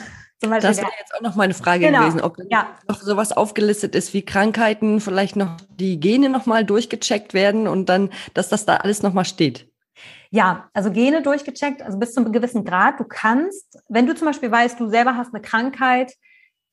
[0.50, 2.00] Das wäre jetzt auch noch meine Frage genau.
[2.00, 2.68] gewesen, ob ja.
[2.88, 8.10] noch sowas aufgelistet ist wie Krankheiten, vielleicht noch die Gene nochmal durchgecheckt werden und dann,
[8.34, 9.68] dass das da alles nochmal steht.
[10.30, 12.98] Ja, also Gene durchgecheckt, also bis zu einem gewissen Grad.
[12.98, 16.12] Du kannst, wenn du zum Beispiel weißt, du selber hast eine Krankheit,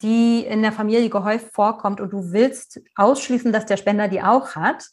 [0.01, 4.55] die in der Familie gehäuft vorkommt und du willst ausschließen, dass der Spender die auch
[4.55, 4.85] hat,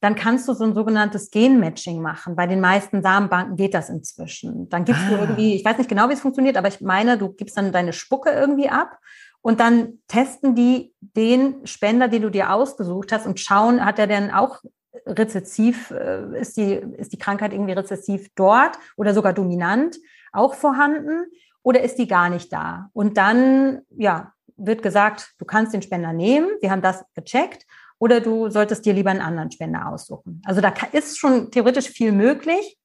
[0.00, 2.36] dann kannst du so ein sogenanntes Genmatching machen.
[2.36, 4.68] Bei den meisten Samenbanken geht das inzwischen.
[4.68, 5.10] Dann gibst ah.
[5.10, 7.72] du irgendwie, ich weiß nicht genau, wie es funktioniert, aber ich meine, du gibst dann
[7.72, 8.98] deine Spucke irgendwie ab
[9.40, 14.06] und dann testen die den Spender, den du dir ausgesucht hast und schauen, hat er
[14.06, 14.62] denn auch
[15.06, 19.96] rezessiv, äh, ist, die, ist die Krankheit irgendwie rezessiv dort oder sogar dominant
[20.32, 21.26] auch vorhanden
[21.62, 22.90] oder ist die gar nicht da?
[22.92, 27.66] Und dann, ja, wird gesagt, du kannst den Spender nehmen, wir haben das gecheckt,
[27.98, 30.42] oder du solltest dir lieber einen anderen Spender aussuchen.
[30.44, 32.76] Also da ist schon theoretisch viel möglich,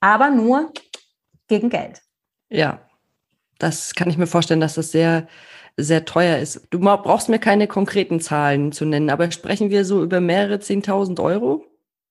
[0.00, 0.72] aber nur
[1.48, 2.02] gegen Geld.
[2.48, 2.80] Ja,
[3.58, 5.26] das kann ich mir vorstellen, dass das sehr
[5.76, 6.66] sehr teuer ist.
[6.70, 11.22] Du brauchst mir keine konkreten Zahlen zu nennen, aber sprechen wir so über mehrere 10.000
[11.22, 11.66] Euro?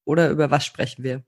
[0.06, 1.24] Oder über was sprechen wir?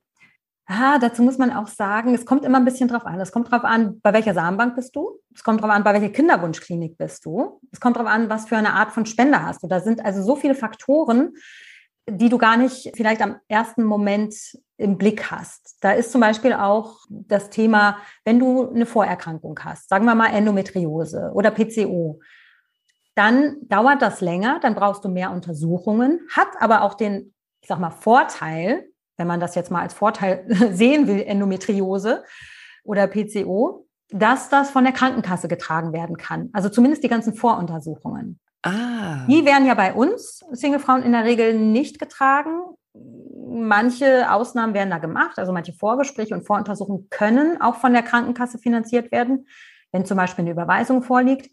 [0.69, 3.21] Ah, dazu muss man auch sagen, es kommt immer ein bisschen drauf an.
[3.21, 5.17] Es kommt drauf an, bei welcher Samenbank bist du?
[5.33, 7.61] Es kommt drauf an, bei welcher Kinderwunschklinik bist du?
[7.71, 9.67] Es kommt drauf an, was für eine Art von Spender hast du.
[9.67, 11.35] Da sind also so viele Faktoren,
[12.09, 14.35] die du gar nicht vielleicht am ersten Moment
[14.75, 15.77] im Blick hast.
[15.79, 20.33] Da ist zum Beispiel auch das Thema, wenn du eine Vorerkrankung hast, sagen wir mal
[20.33, 22.19] Endometriose oder PCO,
[23.15, 27.79] dann dauert das länger, dann brauchst du mehr Untersuchungen, hat aber auch den, ich sag
[27.79, 28.85] mal, Vorteil,
[29.17, 32.23] wenn man das jetzt mal als Vorteil sehen will, Endometriose
[32.83, 36.49] oder PCO, dass das von der Krankenkasse getragen werden kann.
[36.53, 38.39] Also zumindest die ganzen Voruntersuchungen.
[38.63, 39.25] Ah.
[39.27, 42.61] Die werden ja bei uns Singlefrauen in der Regel nicht getragen.
[43.49, 48.59] Manche Ausnahmen werden da gemacht, also manche Vorgespräche und Voruntersuchungen können auch von der Krankenkasse
[48.59, 49.47] finanziert werden,
[49.91, 51.49] wenn zum Beispiel eine Überweisung vorliegt.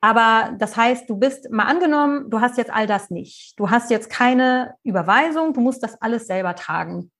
[0.00, 3.58] Aber das heißt, du bist mal angenommen, du hast jetzt all das nicht.
[3.58, 7.10] Du hast jetzt keine Überweisung, du musst das alles selber tragen.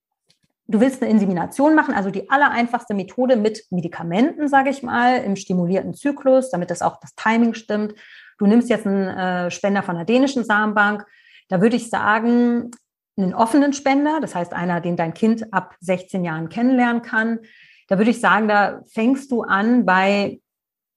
[0.67, 5.35] Du willst eine Insemination machen, also die allereinfachste Methode mit Medikamenten, sage ich mal, im
[5.35, 7.93] stimulierten Zyklus, damit das auch das Timing stimmt
[8.37, 11.05] du nimmst jetzt einen äh, Spender von der dänischen Samenbank,
[11.49, 12.71] da würde ich sagen,
[13.17, 17.39] einen offenen Spender, das heißt einer, den dein Kind ab 16 Jahren kennenlernen kann.
[17.87, 20.39] Da würde ich sagen, da fängst du an bei,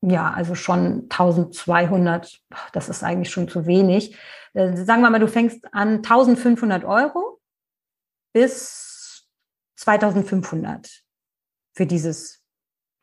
[0.03, 2.41] ja, also schon 1200,
[2.73, 4.17] das ist eigentlich schon zu wenig.
[4.55, 7.41] Äh, sagen wir mal, du fängst an 1500 Euro
[8.33, 9.29] bis
[9.77, 10.89] 2500
[11.75, 12.43] für dieses,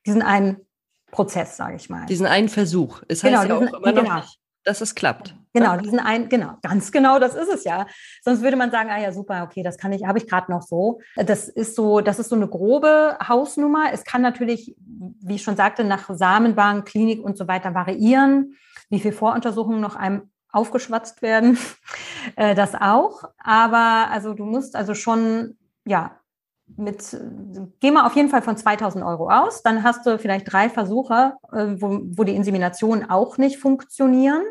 [0.06, 0.68] diesen einen
[1.12, 2.06] Prozess, sage ich mal.
[2.08, 3.02] Diesen einen Versuch.
[3.08, 4.16] Es heißt genau, ja diesen, auch immer genau.
[4.16, 4.36] noch,
[4.68, 5.34] dass es klappt.
[5.54, 7.88] Genau, diesen einen, genau, ganz genau, das ist es ja.
[8.22, 10.62] Sonst würde man sagen, ah ja, super, okay, das kann ich, habe ich gerade noch
[10.62, 11.00] so.
[11.16, 13.92] Das ist so, das ist so eine grobe Hausnummer.
[13.92, 18.56] Es kann natürlich, wie ich schon sagte, nach Samenbank, Klinik und so weiter variieren,
[18.90, 21.58] wie viel Voruntersuchungen noch einem aufgeschwatzt werden,
[22.36, 23.24] äh, das auch.
[23.40, 26.20] Aber also du musst also schon, ja,
[26.76, 27.18] mit,
[27.80, 31.34] geh mal auf jeden Fall von 2000 Euro aus, dann hast du vielleicht drei Versuche,
[31.52, 34.44] äh, wo, wo die Inseminationen auch nicht funktionieren.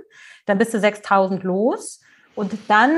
[0.46, 2.00] dann bist du 6000 los.
[2.36, 2.92] Und dann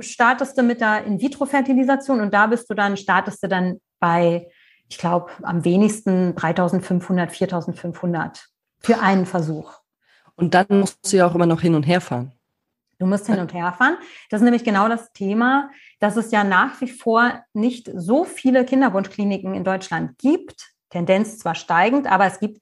[0.00, 4.48] startest du mit der In-vitro-Fertilisation und da bist du dann, startest du dann bei,
[4.88, 8.48] ich glaube, am wenigsten 3500, 4500
[8.80, 9.72] für einen Versuch.
[10.34, 12.32] Und dann musst du ja auch immer noch hin und her fahren.
[12.98, 13.96] Du musst hin und her fahren.
[14.30, 15.70] Das ist nämlich genau das Thema,
[16.02, 20.72] dass es ja nach wie vor nicht so viele Kinderwunschkliniken in Deutschland gibt.
[20.90, 22.60] Tendenz zwar steigend, aber es gibt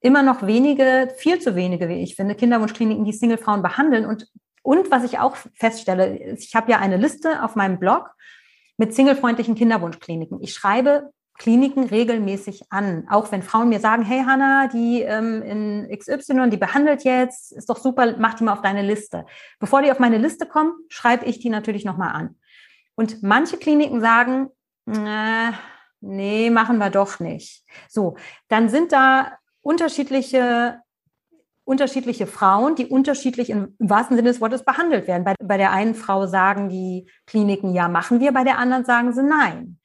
[0.00, 4.04] immer noch wenige, viel zu wenige, wie ich finde, Kinderwunschkliniken, die Singlefrauen behandeln.
[4.04, 4.28] Und,
[4.60, 8.10] und was ich auch feststelle, ich habe ja eine Liste auf meinem Blog
[8.76, 10.42] mit singlefreundlichen Kinderwunschkliniken.
[10.42, 13.06] Ich schreibe Kliniken regelmäßig an.
[13.08, 17.70] Auch wenn Frauen mir sagen, hey Hanna, die ähm, in XY, die behandelt jetzt, ist
[17.70, 19.24] doch super, mach die mal auf deine Liste.
[19.60, 22.36] Bevor die auf meine Liste kommen, schreibe ich die natürlich nochmal an.
[22.94, 24.50] Und manche Kliniken sagen,
[26.00, 27.64] nee, machen wir doch nicht.
[27.88, 28.16] So,
[28.48, 30.82] dann sind da unterschiedliche
[31.64, 35.24] unterschiedliche Frauen, die unterschiedlich im, wahrsten Sinne des Wortes behandelt werden.
[35.24, 39.12] Bei, bei der einen Frau sagen die Kliniken, ja, machen wir, bei der anderen sagen
[39.12, 39.78] sie nein.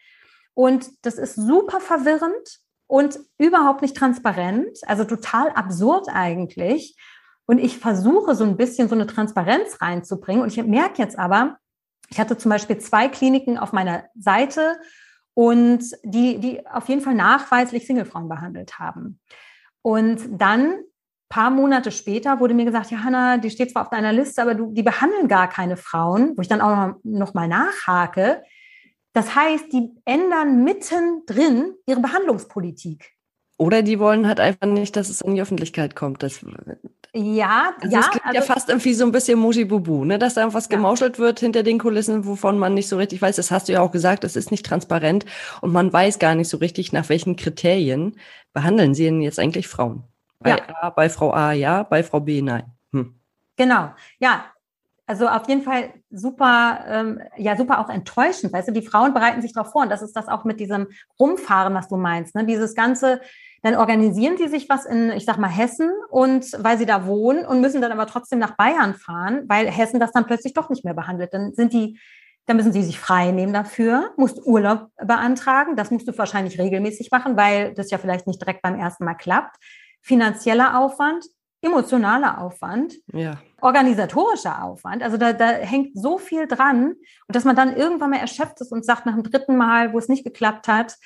[0.53, 6.97] Und das ist super verwirrend und überhaupt nicht transparent, also total absurd eigentlich.
[7.45, 10.41] Und ich versuche so ein bisschen so eine Transparenz reinzubringen.
[10.41, 11.57] Und ich merke jetzt aber,
[12.09, 14.79] ich hatte zum Beispiel zwei Kliniken auf meiner Seite
[15.33, 19.19] und die, die auf jeden Fall nachweislich Singlefrauen behandelt haben.
[19.81, 20.79] Und dann
[21.29, 24.55] paar Monate später wurde mir gesagt, ja, Hanna, die steht zwar auf deiner Liste, aber
[24.55, 28.43] du, die behandeln gar keine Frauen, wo ich dann auch noch, noch mal nachhake.
[29.13, 33.13] Das heißt, die ändern mittendrin ihre Behandlungspolitik.
[33.57, 36.21] Oder die wollen halt einfach nicht, dass es in die Öffentlichkeit kommt.
[36.21, 36.45] Das,
[37.13, 37.99] ja, also ja.
[38.01, 40.19] Es klingt also, ja fast irgendwie so ein bisschen Mujibubu, ne?
[40.19, 40.75] dass da irgendwas ja.
[40.75, 43.35] gemauschelt wird hinter den Kulissen, wovon man nicht so richtig weiß.
[43.35, 45.25] Das hast du ja auch gesagt, es ist nicht transparent
[45.61, 48.17] und man weiß gar nicht so richtig, nach welchen Kriterien
[48.53, 50.03] behandeln sie denn jetzt eigentlich Frauen.
[50.39, 50.57] Bei, ja.
[50.81, 52.65] A, bei Frau A ja, bei Frau B nein.
[52.93, 53.15] Hm.
[53.55, 54.45] Genau, ja,
[55.07, 58.51] also auf jeden Fall super, ähm, ja, super auch enttäuschend.
[58.51, 59.83] Weißt du, die Frauen bereiten sich darauf vor.
[59.83, 62.35] Und das ist das auch mit diesem Rumfahren, was du meinst.
[62.35, 62.45] Ne?
[62.45, 63.21] Dieses ganze,
[63.61, 67.45] dann organisieren die sich was in, ich sag mal, Hessen und weil sie da wohnen
[67.45, 70.85] und müssen dann aber trotzdem nach Bayern fahren, weil Hessen das dann plötzlich doch nicht
[70.85, 71.33] mehr behandelt.
[71.33, 71.99] Dann sind die,
[72.45, 75.75] dann müssen sie sich frei nehmen dafür, musst Urlaub beantragen.
[75.75, 79.15] Das musst du wahrscheinlich regelmäßig machen, weil das ja vielleicht nicht direkt beim ersten Mal
[79.15, 79.57] klappt.
[80.01, 81.25] Finanzieller Aufwand,
[81.61, 83.39] emotionaler Aufwand, ja.
[83.61, 85.01] organisatorischer Aufwand.
[85.03, 86.93] Also da, da hängt so viel dran
[87.27, 89.97] und dass man dann irgendwann mal erschöpft ist und sagt nach dem dritten Mal, wo
[89.97, 90.97] es nicht geklappt hat,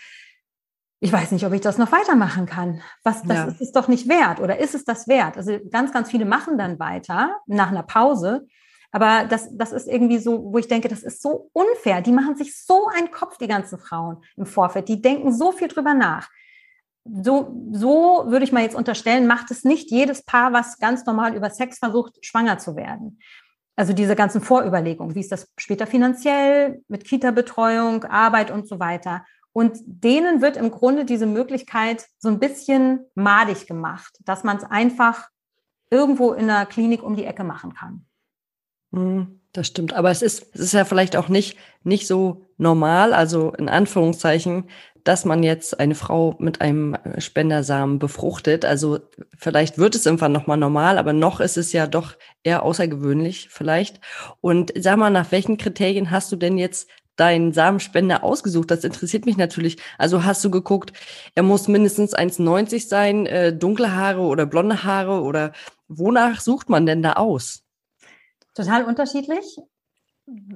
[1.01, 2.81] ich weiß nicht, ob ich das noch weitermachen kann.
[3.03, 3.45] Was, das ja.
[3.45, 5.35] ist es doch nicht wert oder ist es das wert?
[5.35, 8.47] Also ganz, ganz viele machen dann weiter nach einer Pause.
[8.91, 12.01] Aber das, das ist irgendwie so, wo ich denke, das ist so unfair.
[12.01, 14.87] Die machen sich so einen Kopf, die ganzen Frauen im Vorfeld.
[14.89, 16.29] Die denken so viel drüber nach
[17.03, 21.35] so, so würde ich mal jetzt unterstellen, macht es nicht jedes Paar, was ganz normal
[21.35, 23.19] über Sex versucht, schwanger zu werden.
[23.75, 29.25] Also diese ganzen Vorüberlegungen, wie ist das später finanziell, mit Kita-Betreuung, Arbeit und so weiter.
[29.53, 34.63] Und denen wird im Grunde diese Möglichkeit so ein bisschen madig gemacht, dass man es
[34.63, 35.29] einfach
[35.89, 38.05] irgendwo in der Klinik um die Ecke machen kann.
[38.93, 39.93] Hm, das stimmt.
[39.93, 44.69] Aber es ist, es ist ja vielleicht auch nicht, nicht so normal, also in Anführungszeichen,
[45.03, 48.65] dass man jetzt eine Frau mit einem äh, Spendersamen befruchtet.
[48.65, 48.99] Also
[49.37, 53.99] vielleicht wird es irgendwann nochmal normal, aber noch ist es ja doch eher außergewöhnlich vielleicht.
[54.41, 56.87] Und sag mal, nach welchen Kriterien hast du denn jetzt
[57.21, 58.71] deinen Samenspender ausgesucht?
[58.71, 59.77] Das interessiert mich natürlich.
[59.99, 60.91] Also hast du geguckt,
[61.35, 65.51] er muss mindestens 1,90 sein, äh, dunkle Haare oder blonde Haare oder
[65.87, 67.63] wonach sucht man denn da aus?
[68.55, 69.57] Total unterschiedlich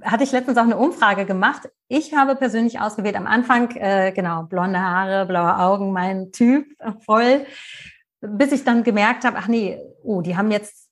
[0.04, 1.70] hatte ich letztens auch eine Umfrage gemacht.
[1.88, 6.66] Ich habe persönlich ausgewählt am Anfang, äh, genau, blonde Haare, blaue Augen, mein Typ,
[7.06, 7.46] voll,
[8.22, 10.90] bis ich dann gemerkt habe, ach nee, oh, die haben jetzt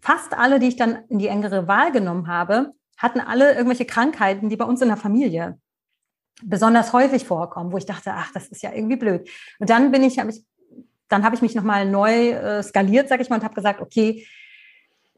[0.00, 4.48] fast alle, die ich dann in die engere Wahl genommen habe, hatten alle irgendwelche Krankheiten,
[4.48, 5.58] die bei uns in der Familie
[6.42, 9.28] besonders häufig vorkommen, wo ich dachte, ach, das ist ja irgendwie blöd.
[9.58, 10.44] Und dann bin ich, habe ich,
[11.08, 14.26] dann habe ich mich nochmal neu äh, skaliert, sage ich mal, und habe gesagt, okay,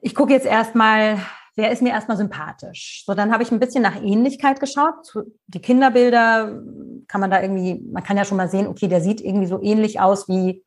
[0.00, 1.18] ich gucke jetzt erstmal,
[1.56, 3.02] wer ist mir erstmal sympathisch?
[3.04, 5.12] So, dann habe ich ein bisschen nach Ähnlichkeit geschaut.
[5.48, 6.62] Die Kinderbilder
[7.08, 9.60] kann man da irgendwie, man kann ja schon mal sehen, okay, der sieht irgendwie so
[9.60, 10.64] ähnlich aus wie,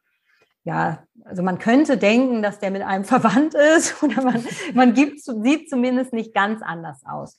[0.65, 5.21] ja, also man könnte denken, dass der mit einem verwandt ist oder man, man gibt,
[5.21, 7.37] sieht zumindest nicht ganz anders aus.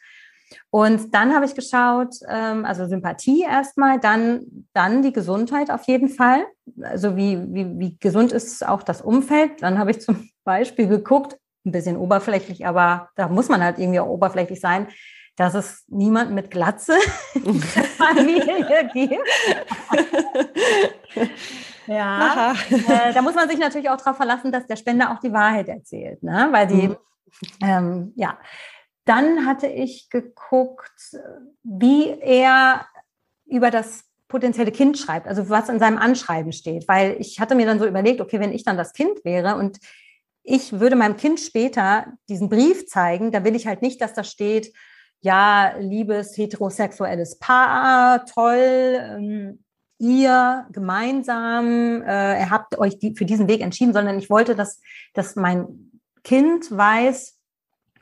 [0.70, 6.08] Und dann habe ich geschaut, ähm, also Sympathie erstmal, dann, dann die Gesundheit auf jeden
[6.08, 6.44] Fall.
[6.82, 9.62] Also wie, wie, wie gesund ist auch das Umfeld.
[9.62, 14.00] Dann habe ich zum Beispiel geguckt, ein bisschen oberflächlich, aber da muss man halt irgendwie
[14.00, 14.88] auch oberflächlich sein,
[15.36, 16.94] dass es niemand mit Glatze
[17.34, 19.18] in der Familie gibt.
[21.86, 25.32] Ja, äh, da muss man sich natürlich auch darauf verlassen, dass der Spender auch die
[25.32, 26.48] Wahrheit erzählt, ne?
[26.50, 26.96] weil die, mhm.
[27.62, 28.38] Ähm, ja.
[29.04, 31.16] Dann hatte ich geguckt,
[31.62, 32.86] wie er
[33.46, 37.66] über das potenzielle Kind schreibt, also was in seinem Anschreiben steht, weil ich hatte mir
[37.66, 39.78] dann so überlegt, okay, wenn ich dann das Kind wäre und
[40.44, 44.24] ich würde meinem Kind später diesen Brief zeigen, da will ich halt nicht, dass da
[44.24, 44.72] steht,
[45.20, 49.64] ja, liebes heterosexuelles Paar, toll, ähm,
[49.98, 54.80] ihr gemeinsam, äh, ihr habt euch die, für diesen Weg entschieden, sondern ich wollte, dass,
[55.14, 55.92] dass mein
[56.24, 57.38] Kind weiß,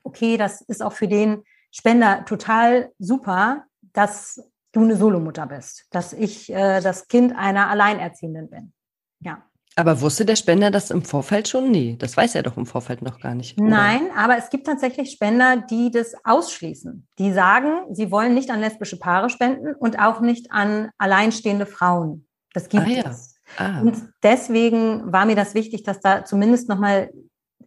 [0.02, 6.12] okay, das ist auch für den Spender total super, dass du eine Solomutter bist, dass
[6.12, 8.72] ich äh, das Kind einer Alleinerziehenden bin.
[9.20, 9.49] Ja.
[9.76, 11.70] Aber wusste der Spender das im Vorfeld schon?
[11.70, 13.58] Nee, das weiß er doch im Vorfeld noch gar nicht.
[13.58, 13.70] Oder?
[13.70, 17.06] Nein, aber es gibt tatsächlich Spender, die das ausschließen.
[17.18, 22.26] Die sagen, sie wollen nicht an lesbische Paare spenden und auch nicht an alleinstehende Frauen.
[22.52, 23.10] Das gibt ah, ja.
[23.10, 23.36] es.
[23.56, 23.80] Ah.
[23.80, 27.10] Und deswegen war mir das wichtig, dass da zumindest nochmal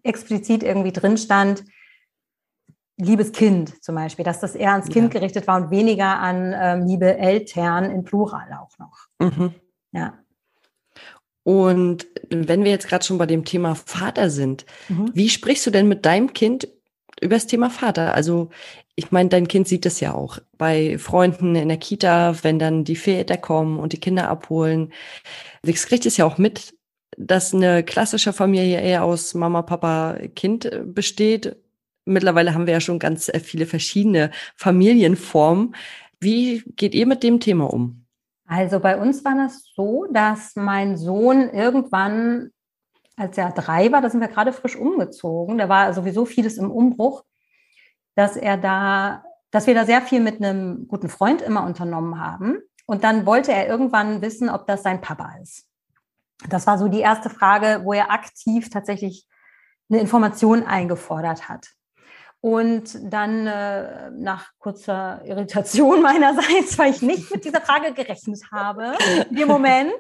[0.04, 1.64] explizit irgendwie drin stand,
[2.98, 5.20] liebes Kind zum Beispiel, dass das eher ans Kind ja.
[5.20, 9.08] gerichtet war und weniger an ähm, liebe Eltern in Plural auch noch.
[9.20, 9.56] Mhm.
[9.92, 10.20] Ja.
[11.44, 15.12] Und wenn wir jetzt gerade schon bei dem Thema Vater sind, mhm.
[15.14, 16.68] wie sprichst du denn mit deinem Kind
[17.22, 18.14] über das Thema Vater?
[18.14, 18.50] Also
[18.96, 22.84] ich meine, dein Kind sieht es ja auch bei Freunden in der Kita, wenn dann
[22.84, 24.94] die Väter kommen und die Kinder abholen.
[25.64, 26.76] Das kriegt es ja auch mit,
[27.18, 31.56] dass eine klassische Familie eher aus Mama, Papa, Kind besteht.
[32.06, 35.76] Mittlerweile haben wir ja schon ganz äh, viele verschiedene Familienformen.
[36.20, 38.03] Wie geht ihr mit dem Thema um?
[38.56, 42.52] Also bei uns war das so, dass mein Sohn irgendwann,
[43.16, 46.70] als er drei war, da sind wir gerade frisch umgezogen, da war sowieso vieles im
[46.70, 47.24] Umbruch,
[48.14, 52.60] dass er da, dass wir da sehr viel mit einem guten Freund immer unternommen haben.
[52.86, 55.68] Und dann wollte er irgendwann wissen, ob das sein Papa ist.
[56.48, 59.28] Das war so die erste Frage, wo er aktiv tatsächlich
[59.90, 61.70] eine Information eingefordert hat.
[62.44, 68.98] Und dann äh, nach kurzer Irritation meinerseits, weil ich nicht mit dieser Frage gerechnet habe,
[69.30, 69.94] dem Moment,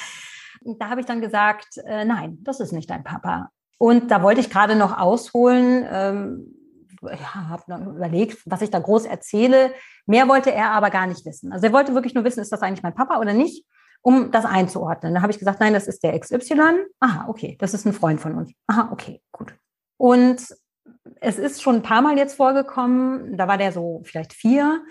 [0.78, 3.50] da habe ich dann gesagt, äh, nein, das ist nicht dein Papa.
[3.76, 6.54] Und da wollte ich gerade noch ausholen, ähm,
[7.02, 9.74] ja, habe dann überlegt, was ich da groß erzähle.
[10.06, 11.52] Mehr wollte er aber gar nicht wissen.
[11.52, 13.66] Also er wollte wirklich nur wissen, ist das eigentlich mein Papa oder nicht,
[14.00, 15.12] um das einzuordnen.
[15.12, 16.86] Da habe ich gesagt, nein, das ist der XY.
[17.00, 18.52] Aha, okay, das ist ein Freund von uns.
[18.68, 19.54] Aha, okay, gut.
[19.98, 20.46] Und
[21.20, 24.82] es ist schon ein paar Mal jetzt vorgekommen, da war der so vielleicht vier,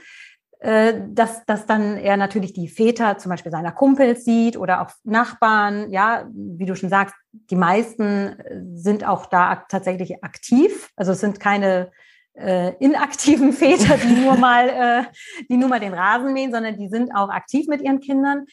[0.63, 4.91] äh, dass, dass dann er natürlich die Väter zum Beispiel seiner Kumpels sieht oder auch
[5.03, 5.91] Nachbarn.
[5.91, 8.37] Ja, wie du schon sagst, die meisten
[8.73, 10.89] sind auch da tatsächlich aktiv.
[10.95, 11.91] Also es sind keine
[12.33, 15.03] äh, inaktiven Väter, die nur mal, äh,
[15.49, 18.45] die nur mal den Rasen mähen, sondern die sind auch aktiv mit ihren Kindern.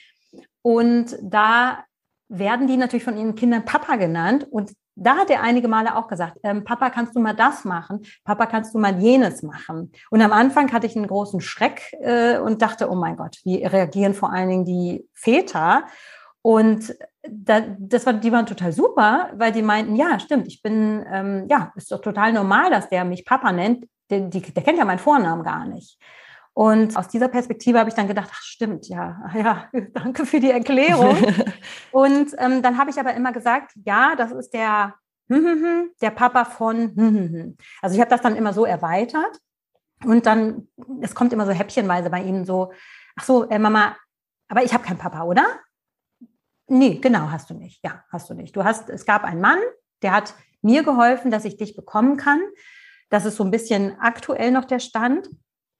[0.62, 1.84] Und da
[2.28, 4.48] werden die natürlich von ihren Kindern Papa genannt.
[4.50, 8.00] Und da hat er einige Male auch gesagt, ähm, Papa, kannst du mal das machen?
[8.24, 9.92] Papa, kannst du mal jenes machen?
[10.10, 13.64] Und am Anfang hatte ich einen großen Schreck äh, und dachte, oh mein Gott, wie
[13.64, 15.84] reagieren vor allen Dingen die Väter?
[16.42, 21.04] Und da, das war, die waren total super, weil die meinten, ja, stimmt, ich bin,
[21.10, 23.86] ähm, ja, ist doch total normal, dass der mich Papa nennt.
[24.10, 25.98] Der, die, der kennt ja meinen Vornamen gar nicht.
[26.52, 30.50] Und aus dieser Perspektive habe ich dann gedacht, ach stimmt, ja, ja, danke für die
[30.50, 31.16] Erklärung.
[31.92, 34.94] und ähm, dann habe ich aber immer gesagt, ja, das ist der,
[35.28, 39.38] der Papa von, also ich habe das dann immer so erweitert.
[40.04, 40.68] Und dann,
[41.02, 42.72] es kommt immer so häppchenweise bei ihnen so,
[43.16, 43.96] ach so, äh, Mama,
[44.48, 45.44] aber ich habe keinen Papa, oder?
[46.66, 47.84] Nee, genau, hast du nicht.
[47.84, 48.56] Ja, hast du nicht.
[48.56, 49.58] Du hast, es gab einen Mann,
[50.02, 52.40] der hat mir geholfen, dass ich dich bekommen kann.
[53.10, 55.28] Das ist so ein bisschen aktuell noch der Stand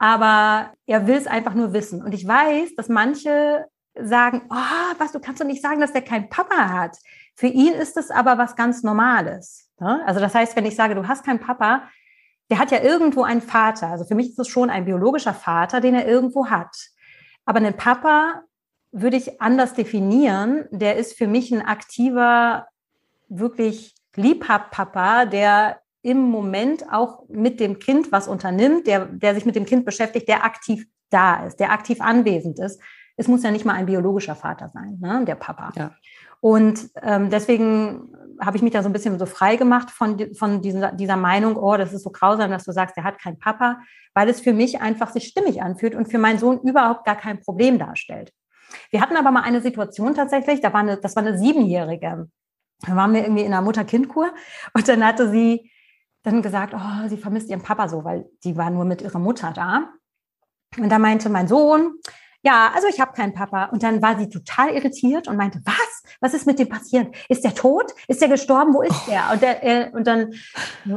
[0.01, 2.03] aber er will es einfach nur wissen.
[2.03, 6.01] Und ich weiß, dass manche sagen, oh, was, du kannst doch nicht sagen, dass der
[6.01, 6.97] keinen Papa hat.
[7.37, 9.69] Für ihn ist es aber was ganz Normales.
[9.79, 10.03] Ne?
[10.07, 11.83] Also das heißt, wenn ich sage, du hast keinen Papa,
[12.51, 13.89] der hat ja irgendwo einen Vater.
[13.89, 16.75] Also für mich ist es schon ein biologischer Vater, den er irgendwo hat.
[17.45, 18.43] Aber einen Papa
[18.93, 20.65] würde ich anders definieren.
[20.71, 22.69] Der ist für mich ein aktiver,
[23.29, 29.57] wirklich Liebhab-Papa, der im Moment auch mit dem Kind was unternimmt, der, der sich mit
[29.57, 32.81] dem Kind beschäftigt, der aktiv da ist, der aktiv anwesend ist.
[33.17, 35.73] Es muss ja nicht mal ein biologischer Vater sein, ne, der Papa.
[35.77, 35.91] Ja.
[36.41, 40.63] Und ähm, deswegen habe ich mich da so ein bisschen so frei gemacht von, von
[40.63, 43.81] dieser, dieser Meinung, oh, das ist so grausam, dass du sagst, er hat keinen Papa,
[44.15, 47.41] weil es für mich einfach sich stimmig anfühlt und für meinen Sohn überhaupt gar kein
[47.41, 48.33] Problem darstellt.
[48.91, 52.29] Wir hatten aber mal eine Situation tatsächlich, da war eine, das war eine Siebenjährige.
[52.87, 54.33] Da waren wir irgendwie in einer Mutter-Kind-Kur
[54.73, 55.71] und dann hatte sie
[56.23, 59.53] dann gesagt, oh, sie vermisst ihren Papa so, weil die war nur mit ihrer Mutter
[59.55, 59.91] da.
[60.79, 61.95] Und da meinte mein Sohn,
[62.43, 63.67] ja, also ich habe keinen Papa.
[63.67, 66.03] Und dann war sie total irritiert und meinte, was?
[66.21, 67.15] Was ist mit dem passiert?
[67.29, 67.93] Ist der tot?
[68.09, 68.75] Ist der gestorben?
[68.75, 69.31] Wo ist der?
[69.33, 70.33] Und, der, äh, und dann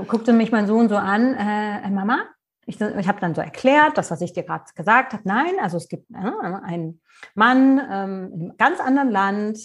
[0.08, 2.20] guckte mich mein Sohn so an, äh, Mama,
[2.66, 5.24] ich, ich habe dann so erklärt, das, was ich dir gerade gesagt habe.
[5.26, 6.16] Nein, also es gibt äh,
[6.64, 7.02] einen
[7.36, 9.60] Mann ähm, in einem ganz anderen Land.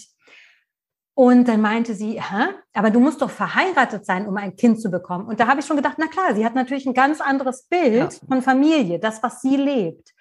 [1.19, 2.53] Und dann meinte sie, Hä?
[2.73, 5.27] aber du musst doch verheiratet sein, um ein Kind zu bekommen.
[5.27, 8.13] Und da habe ich schon gedacht, na klar, sie hat natürlich ein ganz anderes Bild
[8.13, 8.19] ja.
[8.25, 10.13] von Familie, das, was sie lebt.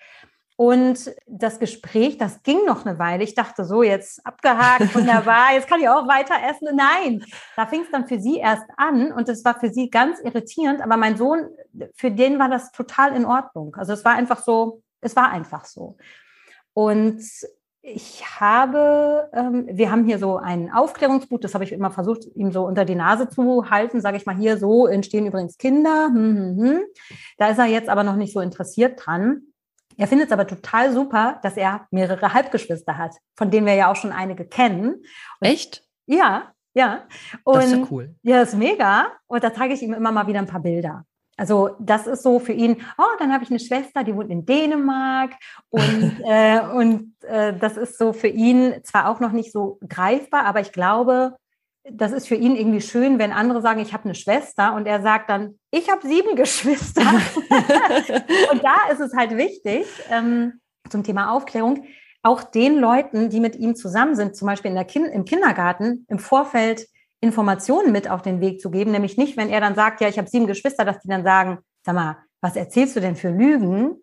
[0.57, 3.23] Und das Gespräch, das ging noch eine Weile.
[3.23, 6.75] Ich dachte so, jetzt abgehakt, wunderbar, jetzt kann ich auch weiter essen.
[6.75, 7.25] Nein,
[7.55, 10.83] da fing es dann für sie erst an und es war für sie ganz irritierend.
[10.83, 11.49] Aber mein Sohn,
[11.95, 13.77] für den war das total in Ordnung.
[13.77, 15.97] Also es war einfach so, es war einfach so.
[16.73, 17.23] Und
[17.95, 22.53] ich habe, ähm, wir haben hier so ein Aufklärungsbuch, das habe ich immer versucht, ihm
[22.53, 26.07] so unter die Nase zu halten, sage ich mal, hier so entstehen übrigens Kinder.
[26.07, 26.81] Hm, hm, hm.
[27.39, 29.43] Da ist er jetzt aber noch nicht so interessiert dran.
[29.97, 33.91] Er findet es aber total super, dass er mehrere Halbgeschwister hat, von denen wir ja
[33.91, 34.95] auch schon einige kennen.
[35.41, 35.85] Und Echt?
[36.07, 37.05] Ja, ja.
[37.43, 38.15] Und das ist ja cool.
[38.23, 39.09] Ja, ist mega.
[39.27, 41.05] Und da zeige ich ihm immer mal wieder ein paar Bilder.
[41.39, 44.45] Also das ist so für ihn, oh, dann habe ich eine Schwester, die wohnt in
[44.45, 45.31] Dänemark
[45.71, 50.45] und, äh, und äh, das ist so für ihn zwar auch noch nicht so greifbar,
[50.45, 51.37] aber ich glaube,
[51.91, 55.01] das ist für ihn irgendwie schön, wenn andere sagen, ich habe eine Schwester und er
[55.01, 57.01] sagt dann, ich habe sieben Geschwister.
[58.53, 60.61] und da ist es halt wichtig, ähm,
[60.91, 61.85] zum Thema Aufklärung,
[62.23, 66.05] auch den Leuten, die mit ihm zusammen sind, zum Beispiel in der kind im Kindergarten,
[66.09, 66.87] im Vorfeld
[67.21, 68.93] Informationen mit auf den Weg zu geben.
[68.93, 71.59] Nämlich nicht, wenn er dann sagt, ja, ich habe sieben Geschwister, dass die dann sagen,
[71.85, 73.97] sag mal, was erzählst du denn für Lügen?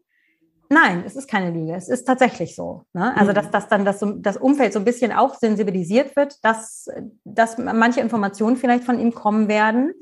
[0.69, 1.75] Nein, es ist keine Lüge.
[1.75, 2.85] Es ist tatsächlich so.
[2.93, 3.15] Ne?
[3.15, 3.51] Also, dass, mhm.
[3.51, 6.87] dass dann das, das Umfeld so ein bisschen auch sensibilisiert wird, dass,
[7.23, 9.93] dass manche Informationen vielleicht von ihm kommen werden,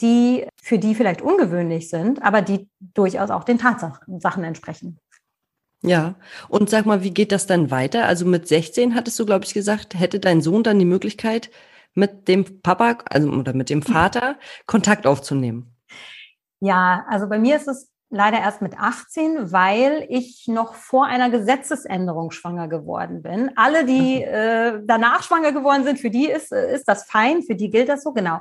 [0.00, 4.98] die für die vielleicht ungewöhnlich sind, aber die durchaus auch den Tatsachen entsprechen.
[5.82, 6.16] Ja,
[6.48, 8.06] und sag mal, wie geht das dann weiter?
[8.06, 11.50] Also mit 16 hattest du, glaube ich, gesagt, hätte dein Sohn dann die Möglichkeit,
[11.94, 14.36] mit dem Papa, also oder mit dem Vater
[14.66, 15.74] Kontakt aufzunehmen?
[16.60, 21.30] Ja, also bei mir ist es leider erst mit 18, weil ich noch vor einer
[21.30, 23.52] Gesetzesänderung schwanger geworden bin.
[23.56, 27.70] Alle, die äh, danach schwanger geworden sind, für die ist, ist das fein, für die
[27.70, 28.40] gilt das so, genau.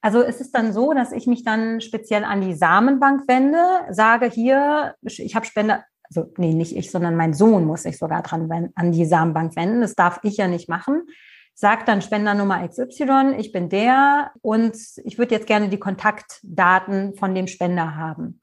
[0.00, 3.58] Also es ist dann so, dass ich mich dann speziell an die Samenbank wende,
[3.90, 8.22] sage hier, ich habe Spender, also nee, nicht ich, sondern mein Sohn muss sich sogar
[8.22, 9.80] dran an die Samenbank wenden.
[9.80, 11.06] Das darf ich ja nicht machen.
[11.54, 17.34] Sag dann Spendernummer XY, ich bin der und ich würde jetzt gerne die Kontaktdaten von
[17.34, 18.40] dem Spender haben.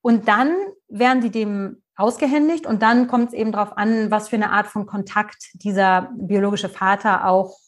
[0.00, 0.56] Und dann
[0.88, 4.66] werden sie dem ausgehändigt und dann kommt es eben darauf an, was für eine Art
[4.66, 7.58] von Kontakt dieser biologische Vater auch,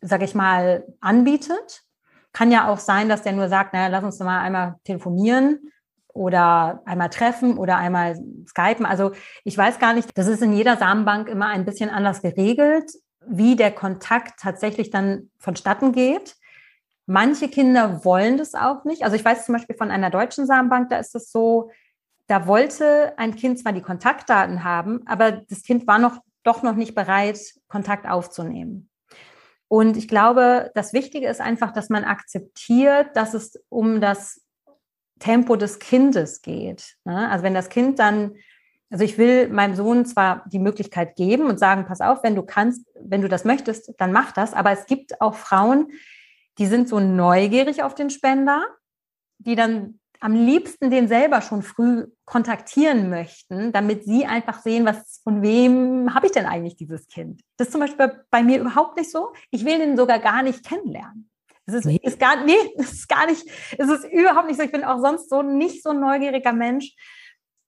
[0.00, 1.82] sage ich mal, anbietet.
[2.32, 5.70] Kann ja auch sein, dass der nur sagt, naja, lass uns mal einmal telefonieren
[6.14, 8.86] oder einmal treffen oder einmal skypen.
[8.86, 9.12] Also
[9.44, 12.90] ich weiß gar nicht, das ist in jeder Samenbank immer ein bisschen anders geregelt,
[13.28, 16.36] wie der Kontakt tatsächlich dann vonstatten geht.
[17.06, 19.04] Manche Kinder wollen das auch nicht.
[19.04, 21.70] Also ich weiß zum Beispiel von einer deutschen Samenbank, da ist es so,
[22.26, 26.76] da wollte ein Kind zwar die Kontaktdaten haben, aber das Kind war noch doch noch
[26.76, 28.90] nicht bereit, Kontakt aufzunehmen.
[29.68, 34.42] Und ich glaube, das Wichtige ist einfach, dass man akzeptiert, dass es um das
[35.18, 36.96] Tempo des Kindes geht.
[37.04, 37.28] Ne?
[37.28, 38.36] Also wenn das Kind dann,
[38.94, 42.44] also ich will meinem Sohn zwar die Möglichkeit geben und sagen, pass auf, wenn du
[42.44, 44.54] kannst, wenn du das möchtest, dann mach das.
[44.54, 45.88] Aber es gibt auch Frauen,
[46.58, 48.64] die sind so neugierig auf den Spender,
[49.38, 55.20] die dann am liebsten den selber schon früh kontaktieren möchten, damit sie einfach sehen, was
[55.24, 57.40] von wem habe ich denn eigentlich dieses Kind.
[57.56, 59.32] Das ist zum Beispiel bei mir überhaupt nicht so.
[59.50, 61.28] Ich will den sogar gar nicht kennenlernen.
[61.66, 61.98] Es ist, nee.
[62.00, 63.44] ist gar, nee, es ist gar nicht,
[63.76, 64.62] es ist überhaupt nicht so.
[64.62, 66.94] Ich bin auch sonst so nicht so ein neugieriger Mensch.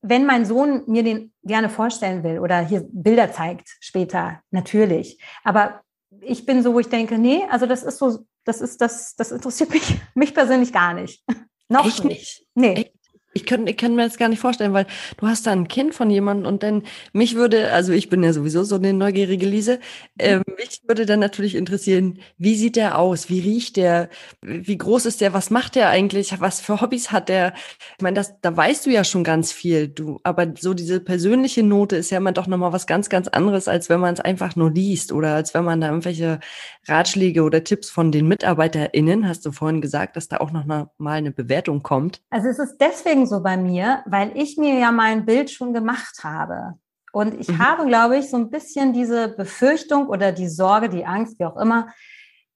[0.09, 5.20] Wenn mein Sohn mir den gerne vorstellen will oder hier Bilder zeigt später, natürlich.
[5.44, 5.82] Aber
[6.20, 9.32] ich bin so, wo ich denke, nee, also das ist so, das ist das, das
[9.32, 11.24] interessiert mich, mich persönlich gar nicht.
[11.68, 12.46] Noch Echt nicht?
[12.54, 12.74] Nee.
[12.74, 12.95] Echt?
[13.37, 14.87] Ich kann, ich kann mir das gar nicht vorstellen, weil
[15.18, 18.32] du hast da ein Kind von jemandem und dann mich würde, also ich bin ja
[18.32, 19.78] sowieso so eine neugierige Lise,
[20.16, 24.09] äh, mich würde dann natürlich interessieren, wie sieht der aus, wie riecht der,
[24.41, 27.53] wie groß ist der, was macht der eigentlich, was für Hobbys hat der?
[27.99, 31.62] Ich meine, das, da weißt du ja schon ganz viel, du, aber so diese persönliche
[31.62, 34.57] Note ist ja immer doch nochmal was ganz, ganz anderes, als wenn man es einfach
[34.57, 36.41] nur liest oder als wenn man da irgendwelche
[36.89, 40.89] Ratschläge oder Tipps von den MitarbeiterInnen, hast du vorhin gesagt, dass da auch noch mal
[41.05, 42.22] eine Bewertung kommt.
[42.30, 46.24] Also es ist deswegen so bei mir, weil ich mir ja mein Bild schon gemacht
[46.24, 46.74] habe.
[47.12, 47.59] Und ich mhm.
[47.59, 51.57] habe, glaube ich, so ein bisschen diese Befürchtung oder die Sorge, die Angst, wie auch
[51.57, 51.89] immer,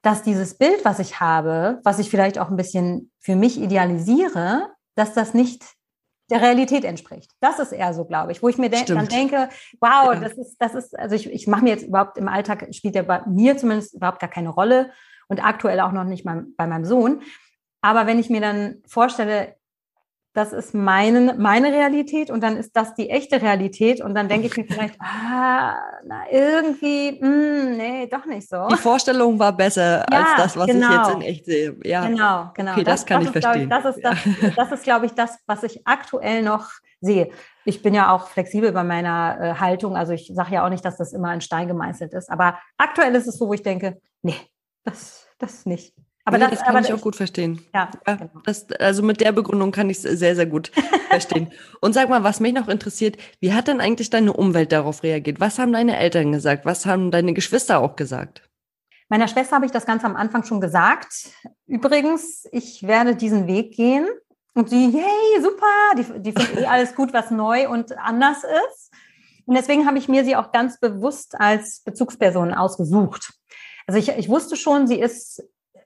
[0.02, 4.68] dass dieses Bild, was ich habe, was ich vielleicht auch ein bisschen für mich idealisiere,
[4.96, 5.64] dass das nicht
[6.30, 7.32] der Realität entspricht.
[7.40, 9.48] Das ist eher so, glaube ich, wo ich mir de dann denke,
[9.80, 10.20] wow, ja.
[10.20, 13.02] das ist, das ist, also ich, ich mache mir jetzt überhaupt im Alltag, spielt ja
[13.02, 14.90] bei mir zumindest überhaupt gar keine Rolle
[15.28, 17.22] und aktuell auch noch nicht mal bei meinem Sohn.
[17.82, 19.56] Aber wenn ich mir dann vorstelle,
[20.32, 24.46] das ist meine, meine Realität und dann ist das die echte Realität und dann denke
[24.46, 28.68] ich mir vielleicht, ah, na, irgendwie, mh, hm, nee, doch nicht so.
[28.68, 30.88] Die Vorstellung war besser ja, als das, was genau.
[30.88, 31.76] ich jetzt in echt sehe.
[31.84, 32.06] Ja.
[32.06, 32.72] Genau, genau.
[32.72, 33.62] Okay, das, das kann das ich ist, verstehen.
[33.64, 36.68] Ich, das, ist, das, das ist, glaube ich, das, was ich aktuell noch
[37.00, 37.30] sehe.
[37.64, 39.96] Ich bin ja auch flexibel bei meiner äh, Haltung.
[39.96, 42.30] Also ich sage ja auch nicht, dass das immer ein Stein gemeißelt ist.
[42.30, 44.36] Aber aktuell ist es so, wo ich denke, nee,
[44.84, 45.94] das, das nicht.
[46.24, 47.60] Aber nee, das, das, kann aber ich auch gut verstehen.
[47.74, 48.30] Ja, genau.
[48.44, 50.70] das, also mit der Begründung kann ich es sehr, sehr gut
[51.08, 51.50] verstehen.
[51.80, 55.40] Und sag mal, was mich noch interessiert, wie hat denn eigentlich deine Umwelt darauf reagiert?
[55.40, 56.66] Was haben deine Eltern gesagt?
[56.66, 58.42] Was haben deine Geschwister auch gesagt?
[59.08, 61.30] Meiner Schwester habe ich das ganz am Anfang schon gesagt.
[61.66, 64.06] Übrigens, ich werde diesen Weg gehen.
[64.54, 65.66] Und sie, yay, super,
[65.96, 68.92] die, die findet eh alles gut, was neu und anders ist.
[69.46, 73.32] Und deswegen habe ich mir sie auch ganz bewusst als Bezugsperson ausgesucht.
[73.86, 75.42] Also ich, ich wusste schon, sie ist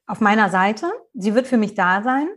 [0.06, 0.90] auf meiner Seite.
[1.14, 2.28] Sie wird für mich da sein.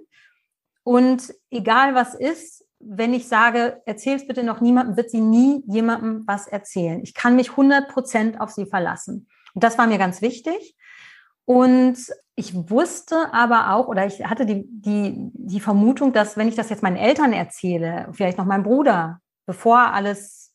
[0.83, 5.63] Und egal was ist, wenn ich sage, erzähl es bitte noch niemandem, wird sie nie
[5.67, 7.01] jemandem was erzählen.
[7.01, 9.27] Ich kann mich 100 Prozent auf sie verlassen.
[9.53, 10.75] Und das war mir ganz wichtig.
[11.45, 11.97] Und
[12.35, 16.69] ich wusste aber auch, oder ich hatte die, die, die Vermutung, dass wenn ich das
[16.69, 20.53] jetzt meinen Eltern erzähle, vielleicht noch meinem Bruder, bevor alles,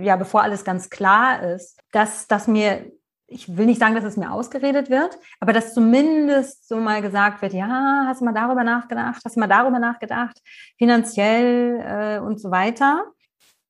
[0.00, 2.92] ja, bevor alles ganz klar ist, dass, dass mir
[3.28, 7.42] ich will nicht sagen, dass es mir ausgeredet wird, aber dass zumindest so mal gesagt
[7.42, 10.40] wird, ja, hast du mal darüber nachgedacht, hast du mal darüber nachgedacht,
[10.78, 13.04] finanziell äh, und so weiter.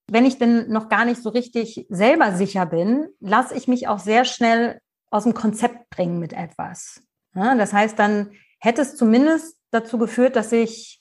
[0.09, 3.99] Wenn ich denn noch gar nicht so richtig selber sicher bin, lasse ich mich auch
[3.99, 4.81] sehr schnell
[5.11, 7.03] aus dem Konzept bringen mit etwas.
[7.35, 8.31] Ja, das heißt, dann
[8.61, 11.01] hätte es zumindest dazu geführt, dass ich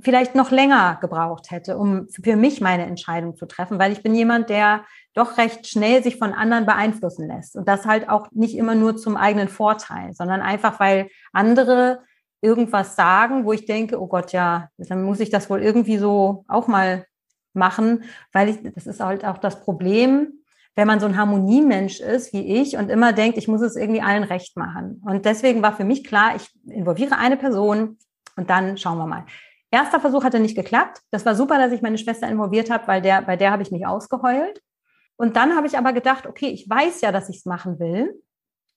[0.00, 4.14] vielleicht noch länger gebraucht hätte, um für mich meine Entscheidung zu treffen, weil ich bin
[4.14, 4.84] jemand, der
[5.14, 7.56] doch recht schnell sich von anderen beeinflussen lässt.
[7.56, 12.00] Und das halt auch nicht immer nur zum eigenen Vorteil, sondern einfach, weil andere
[12.42, 16.44] irgendwas sagen, wo ich denke, oh Gott, ja, dann muss ich das wohl irgendwie so
[16.48, 17.06] auch mal
[17.54, 20.32] machen, weil ich, das ist halt auch das Problem,
[20.76, 24.02] wenn man so ein Harmoniemensch ist wie ich und immer denkt, ich muss es irgendwie
[24.02, 25.02] allen recht machen.
[25.06, 27.96] Und deswegen war für mich klar, ich involviere eine Person
[28.36, 29.24] und dann schauen wir mal.
[29.70, 31.02] Erster Versuch hatte nicht geklappt.
[31.10, 33.70] Das war super, dass ich meine Schwester involviert habe, weil der, bei der habe ich
[33.70, 34.62] mich ausgeheult.
[35.16, 38.22] Und dann habe ich aber gedacht, okay, ich weiß ja, dass ich es machen will.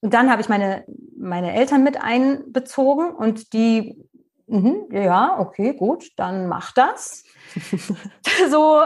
[0.02, 0.86] Und dann habe ich meine,
[1.18, 4.02] meine Eltern mit einbezogen und die,
[4.48, 7.26] mh, ja, okay, gut, dann mach das.
[8.50, 8.82] so,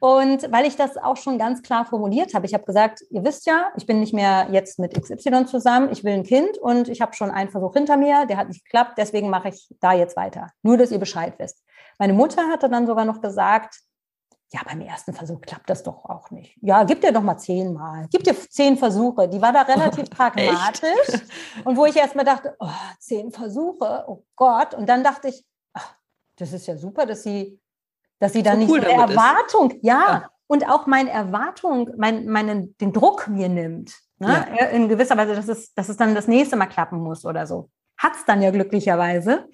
[0.00, 3.46] und weil ich das auch schon ganz klar formuliert habe, ich habe gesagt, ihr wisst
[3.46, 7.00] ja, ich bin nicht mehr jetzt mit XY zusammen, ich will ein Kind und ich
[7.00, 10.16] habe schon einen Versuch hinter mir, der hat nicht geklappt, deswegen mache ich da jetzt
[10.16, 10.48] weiter.
[10.62, 11.62] Nur, dass ihr Bescheid wisst.
[11.98, 13.80] Meine Mutter hatte dann sogar noch gesagt,
[14.52, 16.56] ja, beim ersten Versuch klappt das doch auch nicht.
[16.60, 18.06] Ja, gib dir doch mal zehnmal.
[18.10, 19.28] Gib dir zehn Versuche.
[19.28, 21.22] Die war da relativ pragmatisch.
[21.64, 22.68] Und wo ich erst mal dachte, oh,
[23.00, 24.74] zehn Versuche, oh Gott.
[24.74, 25.96] Und dann dachte ich, ach,
[26.36, 27.60] das ist ja super, dass sie
[28.18, 31.90] dass sie dann so nicht cool so eine Erwartung, ja, ja, und auch meine Erwartung,
[31.96, 33.94] mein, meinen, den Druck mir nimmt.
[34.18, 34.46] Ne?
[34.58, 34.66] Ja.
[34.66, 37.70] In gewisser Weise, dass es, dass es dann das nächste Mal klappen muss oder so.
[37.96, 39.48] Hat es dann ja glücklicherweise.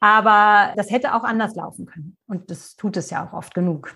[0.00, 2.16] Aber das hätte auch anders laufen können.
[2.26, 3.94] Und das tut es ja auch oft genug.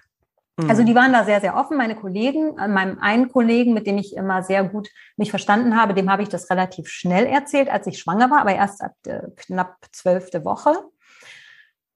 [0.57, 0.71] Mhm.
[0.71, 1.77] Also die waren da sehr, sehr offen.
[1.77, 5.95] Meine Kollegen, äh, meinem einen Kollegen, mit dem ich immer sehr gut mich verstanden habe,
[5.95, 9.23] dem habe ich das relativ schnell erzählt, als ich schwanger war, aber erst ab äh,
[9.37, 10.75] knapp zwölfte Woche.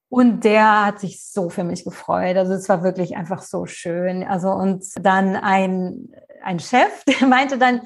[0.09, 2.37] Und der hat sich so für mich gefreut.
[2.37, 4.23] Also es war wirklich einfach so schön.
[4.23, 6.09] Also und dann ein,
[6.43, 7.81] ein Chef, der meinte dann,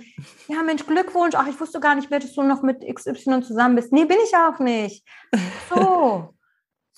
[0.47, 1.36] ja Mensch, Glückwunsch.
[1.36, 3.91] Ach, ich wusste gar nicht mehr, dass du noch mit XY zusammen bist.
[3.93, 5.05] Nee, bin ich auch nicht.
[5.74, 6.34] So.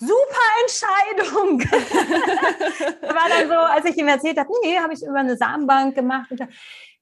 [0.01, 1.59] Super Entscheidung.
[3.03, 6.27] war dann so, als ich ihm erzählt habe, nee, habe ich über eine Samenbank gemacht.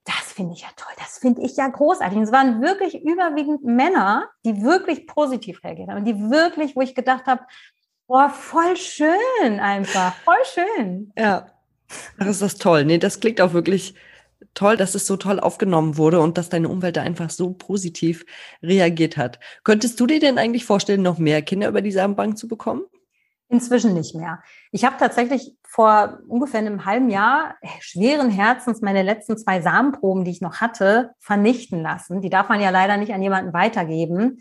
[0.03, 2.17] das finde ich ja toll, das finde ich ja großartig.
[2.17, 6.81] Und es waren wirklich überwiegend Männer, die wirklich positiv reagiert haben und die wirklich, wo
[6.81, 7.43] ich gedacht habe,
[8.09, 10.15] Boah, voll schön einfach.
[10.25, 11.13] Voll schön.
[11.15, 11.45] Ja.
[12.17, 12.83] Das ist das toll.
[12.83, 13.93] Nee, das klingt auch wirklich
[14.55, 18.25] toll, dass es so toll aufgenommen wurde und dass deine Umwelt da einfach so positiv
[18.63, 19.39] reagiert hat.
[19.63, 22.81] Könntest du dir denn eigentlich vorstellen, noch mehr Kinder über die Samenbank zu bekommen?
[23.47, 24.41] Inzwischen nicht mehr.
[24.71, 30.31] Ich habe tatsächlich vor ungefähr einem halben Jahr schweren Herzens meine letzten zwei Samenproben, die
[30.31, 32.21] ich noch hatte, vernichten lassen.
[32.21, 34.39] Die darf man ja leider nicht an jemanden weitergeben.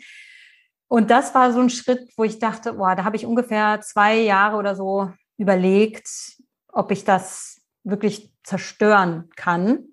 [0.88, 4.16] Und das war so ein Schritt, wo ich dachte, boah, da habe ich ungefähr zwei
[4.16, 6.08] Jahre oder so überlegt,
[6.72, 9.84] ob ich das wirklich zerstören kann.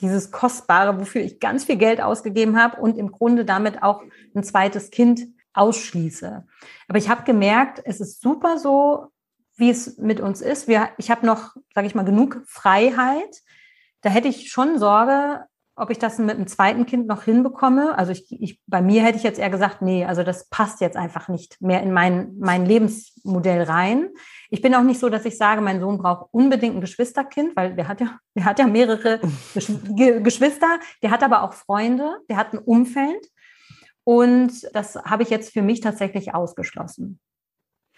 [0.00, 4.02] Dieses Kostbare, wofür ich ganz viel Geld ausgegeben habe und im Grunde damit auch
[4.34, 5.22] ein zweites Kind
[5.54, 6.46] ausschließe.
[6.88, 9.08] Aber ich habe gemerkt, es ist super so,
[9.56, 10.68] wie es mit uns ist.
[10.68, 13.42] Wir, ich habe noch, sage ich mal, genug Freiheit.
[14.00, 15.44] Da hätte ich schon Sorge,
[15.74, 17.96] ob ich das mit einem zweiten Kind noch hinbekomme.
[17.96, 20.96] Also ich, ich, bei mir hätte ich jetzt eher gesagt, nee, also das passt jetzt
[20.96, 24.10] einfach nicht mehr in mein, mein Lebensmodell rein.
[24.50, 27.74] Ich bin auch nicht so, dass ich sage, mein Sohn braucht unbedingt ein Geschwisterkind, weil
[27.74, 29.20] der hat ja, der hat ja mehrere
[29.54, 33.26] Geschwister, der hat aber auch Freunde, der hat ein Umfeld.
[34.04, 37.18] Und das habe ich jetzt für mich tatsächlich ausgeschlossen.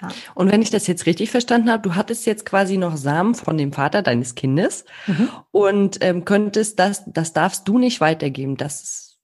[0.00, 0.08] Ja.
[0.34, 3.56] Und wenn ich das jetzt richtig verstanden habe, du hattest jetzt quasi noch Samen von
[3.56, 5.28] dem Vater deines Kindes mhm.
[5.52, 8.56] und ähm, könntest das, das darfst du nicht weitergeben.
[8.56, 9.20] Das ist,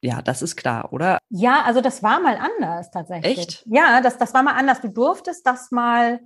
[0.00, 1.18] ja, das ist klar, oder?
[1.28, 3.38] Ja, also das war mal anders tatsächlich.
[3.38, 3.66] Echt?
[3.66, 4.80] Ja, das, das war mal anders.
[4.80, 6.20] Du durftest das mal,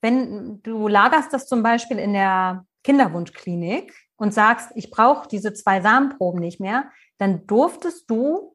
[0.00, 5.80] wenn du lagerst das zum Beispiel in der Kinderwunschklinik und sagst, ich brauche diese zwei
[5.80, 8.54] Samenproben nicht mehr, dann durftest du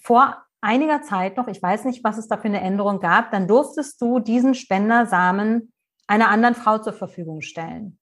[0.00, 3.48] vor einiger Zeit noch, ich weiß nicht, was es da für eine Änderung gab, dann
[3.48, 5.72] durftest du diesen Spendersamen
[6.06, 7.98] einer anderen Frau zur Verfügung stellen.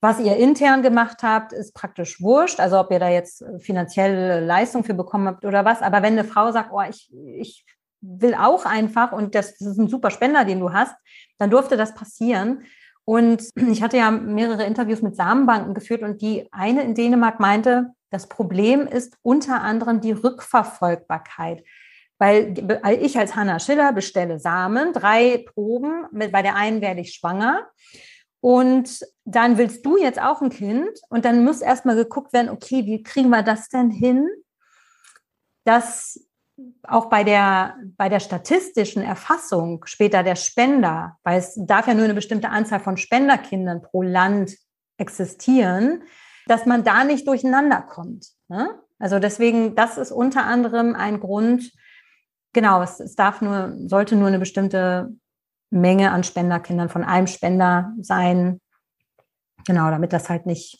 [0.00, 2.60] Was ihr intern gemacht habt, ist praktisch wurscht.
[2.60, 5.82] Also ob ihr da jetzt finanzielle Leistung für bekommen habt oder was.
[5.82, 7.64] Aber wenn eine Frau sagt, oh, ich, ich
[8.00, 10.94] will auch einfach und das, das ist ein super Spender, den du hast,
[11.38, 12.62] dann durfte das passieren.
[13.04, 17.92] Und ich hatte ja mehrere Interviews mit Samenbanken geführt und die eine in Dänemark meinte,
[18.10, 21.64] das Problem ist unter anderem die Rückverfolgbarkeit.
[22.18, 22.54] Weil
[23.00, 27.66] ich als Hanna Schiller bestelle Samen, drei Proben, bei der einen werde ich schwanger.
[28.40, 32.86] Und dann willst du jetzt auch ein Kind und dann muss erstmal geguckt werden, okay,
[32.86, 34.28] wie kriegen wir das denn hin,
[35.64, 36.20] dass
[36.84, 42.04] auch bei der, bei der statistischen Erfassung später der Spender, weil es darf ja nur
[42.04, 44.56] eine bestimmte Anzahl von Spenderkindern pro Land
[44.96, 46.04] existieren,
[46.46, 48.28] dass man da nicht durcheinander kommt.
[48.48, 48.80] Ne?
[48.98, 51.72] Also deswegen, das ist unter anderem ein Grund,
[52.56, 55.14] genau, es, es darf nur, sollte nur eine bestimmte
[55.70, 58.60] Menge an Spenderkindern von einem Spender sein.
[59.66, 60.78] Genau, damit das halt nicht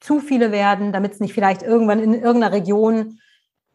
[0.00, 3.20] zu viele werden, damit es nicht vielleicht irgendwann in irgendeiner Region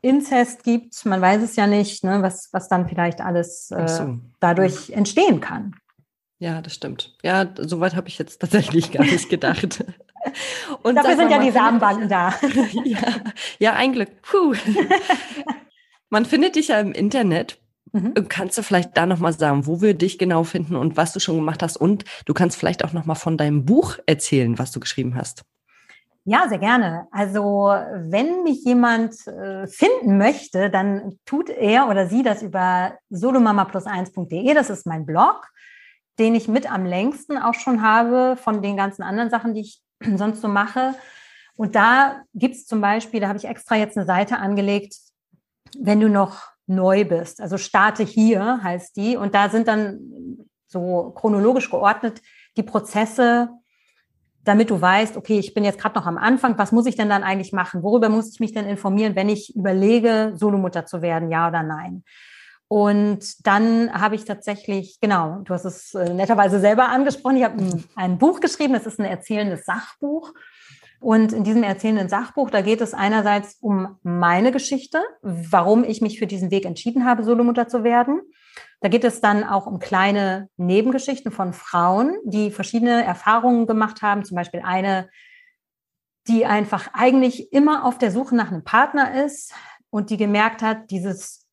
[0.01, 1.05] Inzest gibt.
[1.05, 4.19] Man weiß es ja nicht, ne, was, was dann vielleicht alles äh, so.
[4.41, 5.73] dadurch entstehen kann.
[6.39, 7.15] Ja, das stimmt.
[7.23, 9.85] Ja, soweit habe ich jetzt tatsächlich gar nicht gedacht.
[10.83, 12.33] Und Dafür sind ja die Samenbanken da.
[12.83, 12.99] ja,
[13.57, 14.21] ja, ein Glück.
[14.21, 14.53] Puh.
[16.15, 17.59] Man findet dich ja im Internet.
[17.91, 18.13] Mhm.
[18.29, 21.35] Kannst du vielleicht da nochmal sagen, wo wir dich genau finden und was du schon
[21.35, 21.75] gemacht hast?
[21.75, 25.43] Und du kannst vielleicht auch nochmal von deinem Buch erzählen, was du geschrieben hast.
[26.23, 27.09] Ja, sehr gerne.
[27.11, 34.53] Also wenn mich jemand äh, finden möchte, dann tut er oder sie das über solomamaplus1.de.
[34.53, 35.49] Das ist mein Blog,
[36.17, 39.81] den ich mit am längsten auch schon habe von den ganzen anderen Sachen, die ich
[40.15, 40.95] sonst so mache.
[41.57, 44.95] Und da gibt es zum Beispiel, da habe ich extra jetzt eine Seite angelegt,
[45.81, 47.41] wenn du noch neu bist.
[47.41, 49.17] Also starte hier heißt die.
[49.17, 49.99] Und da sind dann
[50.67, 52.21] so chronologisch geordnet
[52.57, 53.49] die Prozesse,
[54.43, 57.09] damit du weißt, okay, ich bin jetzt gerade noch am Anfang, was muss ich denn
[57.09, 57.83] dann eigentlich machen?
[57.83, 62.03] Worüber muss ich mich denn informieren, wenn ich überlege, Solomutter zu werden, ja oder nein?
[62.67, 67.63] Und dann habe ich tatsächlich, genau, du hast es äh, netterweise selber angesprochen, ich habe
[67.95, 70.33] ein, Buch geschrieben, das ist ein erzählendes Sachbuch.
[70.99, 76.19] Und in diesem erzählenden Sachbuch, da geht es einerseits um meine Geschichte, warum ich mich
[76.19, 78.21] für diesen Weg entschieden habe, Solomutter zu werden.
[78.81, 84.25] Da geht es dann auch um kleine Nebengeschichten von Frauen, die verschiedene Erfahrungen gemacht haben.
[84.25, 85.09] Zum Beispiel eine,
[86.27, 89.53] die einfach eigentlich immer auf der Suche nach einem Partner ist
[89.89, 91.45] und die gemerkt hat, dieses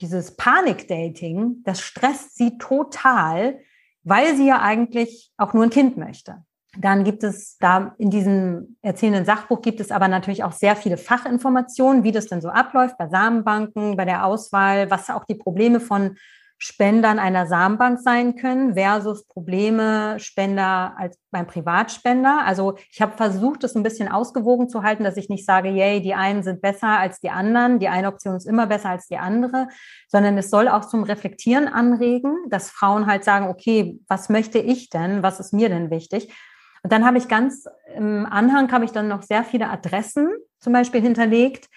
[0.00, 3.60] dieses Panikdating, das stresst sie total,
[4.02, 6.44] weil sie ja eigentlich auch nur ein Kind möchte.
[6.76, 10.98] Dann gibt es da in diesem erzählenden Sachbuch gibt es aber natürlich auch sehr viele
[10.98, 15.80] Fachinformationen, wie das denn so abläuft bei Samenbanken, bei der Auswahl, was auch die Probleme
[15.80, 16.16] von
[16.60, 22.42] Spendern einer Samenbank sein können versus Probleme Spender als beim Privatspender.
[22.44, 26.00] Also ich habe versucht, das ein bisschen ausgewogen zu halten, dass ich nicht sage, yay,
[26.00, 29.18] die einen sind besser als die anderen, die eine Option ist immer besser als die
[29.18, 29.68] andere,
[30.08, 34.90] sondern es soll auch zum Reflektieren anregen, dass Frauen halt sagen, okay, was möchte ich
[34.90, 35.22] denn?
[35.22, 36.34] Was ist mir denn wichtig?
[36.82, 40.28] Und dann habe ich ganz im Anhang habe ich dann noch sehr viele Adressen
[40.60, 41.68] zum Beispiel hinterlegt,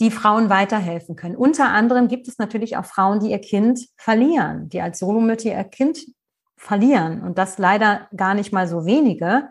[0.00, 1.36] die Frauen weiterhelfen können.
[1.36, 5.64] Unter anderem gibt es natürlich auch Frauen, die ihr Kind verlieren, die als Solomütter ihr
[5.64, 5.98] Kind
[6.56, 9.50] verlieren und das leider gar nicht mal so wenige.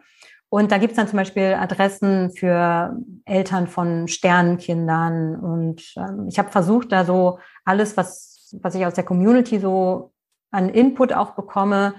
[0.49, 2.95] Und da gibt es dann zum Beispiel Adressen für
[3.25, 5.35] Eltern von Sternenkindern.
[5.35, 10.13] Und ähm, ich habe versucht, da so alles, was, was ich aus der Community so
[10.51, 11.95] an Input auch bekomme,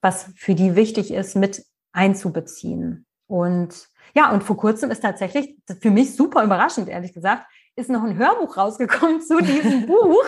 [0.00, 1.62] was für die wichtig ist, mit
[1.94, 3.06] einzubeziehen.
[3.26, 8.04] Und ja, und vor kurzem ist tatsächlich für mich super überraschend, ehrlich gesagt, ist noch
[8.04, 10.24] ein Hörbuch rausgekommen zu diesem Buch.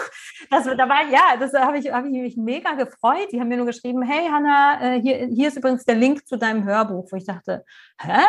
[0.51, 3.29] Das, da war, ja, das habe ich, hab ich mich mega gefreut.
[3.31, 6.37] Die haben mir nur geschrieben, hey Hanna, äh, hier, hier ist übrigens der Link zu
[6.37, 7.65] deinem Hörbuch, wo ich dachte,
[8.01, 8.23] hä?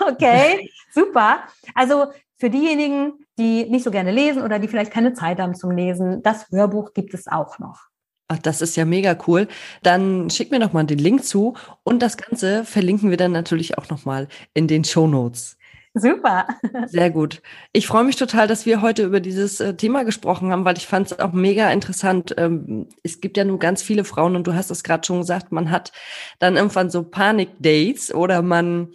[0.00, 1.44] Okay, super.
[1.74, 2.06] Also
[2.38, 6.22] für diejenigen, die nicht so gerne lesen oder die vielleicht keine Zeit haben zum Lesen,
[6.22, 7.88] das Hörbuch gibt es auch noch.
[8.28, 9.48] Ach, das ist ja mega cool.
[9.82, 13.76] Dann schick mir noch mal den Link zu und das Ganze verlinken wir dann natürlich
[13.76, 15.58] auch noch mal in den Show Notes.
[15.96, 16.48] Super.
[16.86, 17.40] Sehr gut.
[17.72, 20.88] Ich freue mich total, dass wir heute über dieses äh, Thema gesprochen haben, weil ich
[20.88, 22.34] fand es auch mega interessant.
[22.36, 25.52] Ähm, es gibt ja nur ganz viele Frauen und du hast es gerade schon gesagt,
[25.52, 25.92] man hat
[26.40, 28.88] dann irgendwann so Panik-Dates oder man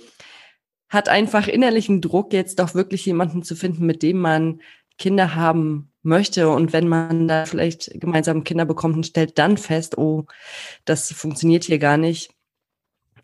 [0.89, 4.59] hat einfach innerlichen Druck, jetzt doch wirklich jemanden zu finden, mit dem man
[4.97, 6.49] Kinder haben möchte.
[6.49, 10.25] Und wenn man da vielleicht gemeinsam Kinder bekommt und stellt dann fest, oh,
[10.85, 12.31] das funktioniert hier gar nicht,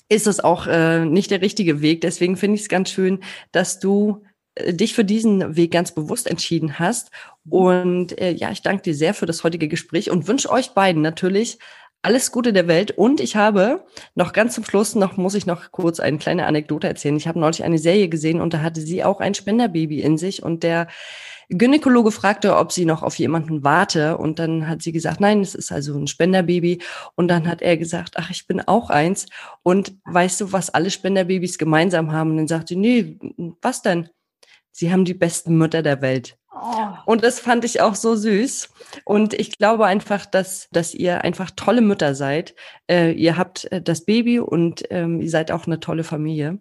[0.10, 2.02] ist es auch äh, nicht der richtige Weg.
[2.02, 4.24] Deswegen finde ich es ganz schön, dass du
[4.56, 7.12] äh, dich für diesen Weg ganz bewusst entschieden hast.
[7.50, 11.02] Und äh, ja, ich danke dir sehr für das heutige Gespräch und wünsche euch beiden
[11.02, 11.58] natürlich
[12.06, 12.92] alles Gute der Welt.
[12.92, 16.88] Und ich habe noch ganz zum Schluss noch, muss ich noch kurz eine kleine Anekdote
[16.88, 17.18] erzählen.
[17.18, 20.44] Ich habe neulich eine Serie gesehen und da hatte sie auch ein Spenderbaby in sich
[20.44, 20.88] und der
[21.50, 25.56] Gynäkologe fragte, ob sie noch auf jemanden warte und dann hat sie gesagt, nein, es
[25.56, 26.80] ist also ein Spenderbaby
[27.16, 29.28] und dann hat er gesagt, ach, ich bin auch eins
[29.64, 32.32] und weißt du, was alle Spenderbabys gemeinsam haben?
[32.32, 33.18] Und dann sagt sie, nee,
[33.62, 34.10] was denn?
[34.72, 36.38] Sie haben die besten Mütter der Welt.
[36.52, 36.88] Oh.
[37.06, 38.70] Und das fand ich auch so süß.
[39.04, 42.56] Und ich glaube einfach, dass, dass ihr einfach tolle Mütter seid.
[42.90, 46.60] Äh, ihr habt äh, das Baby und ähm, ihr seid auch eine tolle Familie.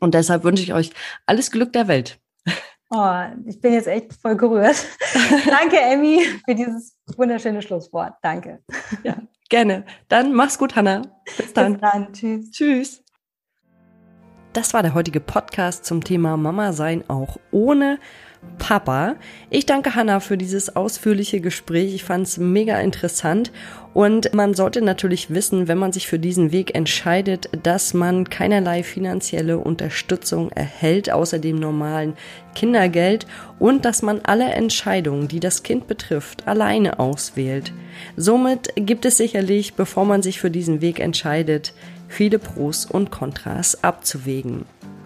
[0.00, 0.90] Und deshalb wünsche ich euch
[1.26, 2.18] alles Glück der Welt.
[2.90, 4.86] Oh, ich bin jetzt echt voll gerührt.
[5.46, 8.14] Danke, Emmy, für dieses wunderschöne Schlusswort.
[8.22, 8.62] Danke.
[9.02, 9.16] Ja,
[9.48, 9.84] gerne.
[10.08, 11.02] Dann mach's gut, Hanna.
[11.36, 11.72] Bis dann.
[11.72, 12.12] Bis dann.
[12.12, 12.50] Tschüss.
[12.50, 13.04] Tschüss.
[14.52, 17.98] Das war der heutige Podcast zum Thema Mama sein auch ohne
[18.58, 19.16] Papa.
[19.50, 21.94] Ich danke Hanna für dieses ausführliche Gespräch.
[21.94, 23.52] Ich fand es mega interessant
[23.92, 28.82] und man sollte natürlich wissen, wenn man sich für diesen Weg entscheidet, dass man keinerlei
[28.82, 32.14] finanzielle Unterstützung erhält, außer dem normalen
[32.54, 33.26] Kindergeld
[33.58, 37.72] und dass man alle Entscheidungen, die das Kind betrifft, alleine auswählt.
[38.16, 41.74] Somit gibt es sicherlich, bevor man sich für diesen Weg entscheidet,
[42.08, 44.64] viele Pros und Kontras abzuwägen.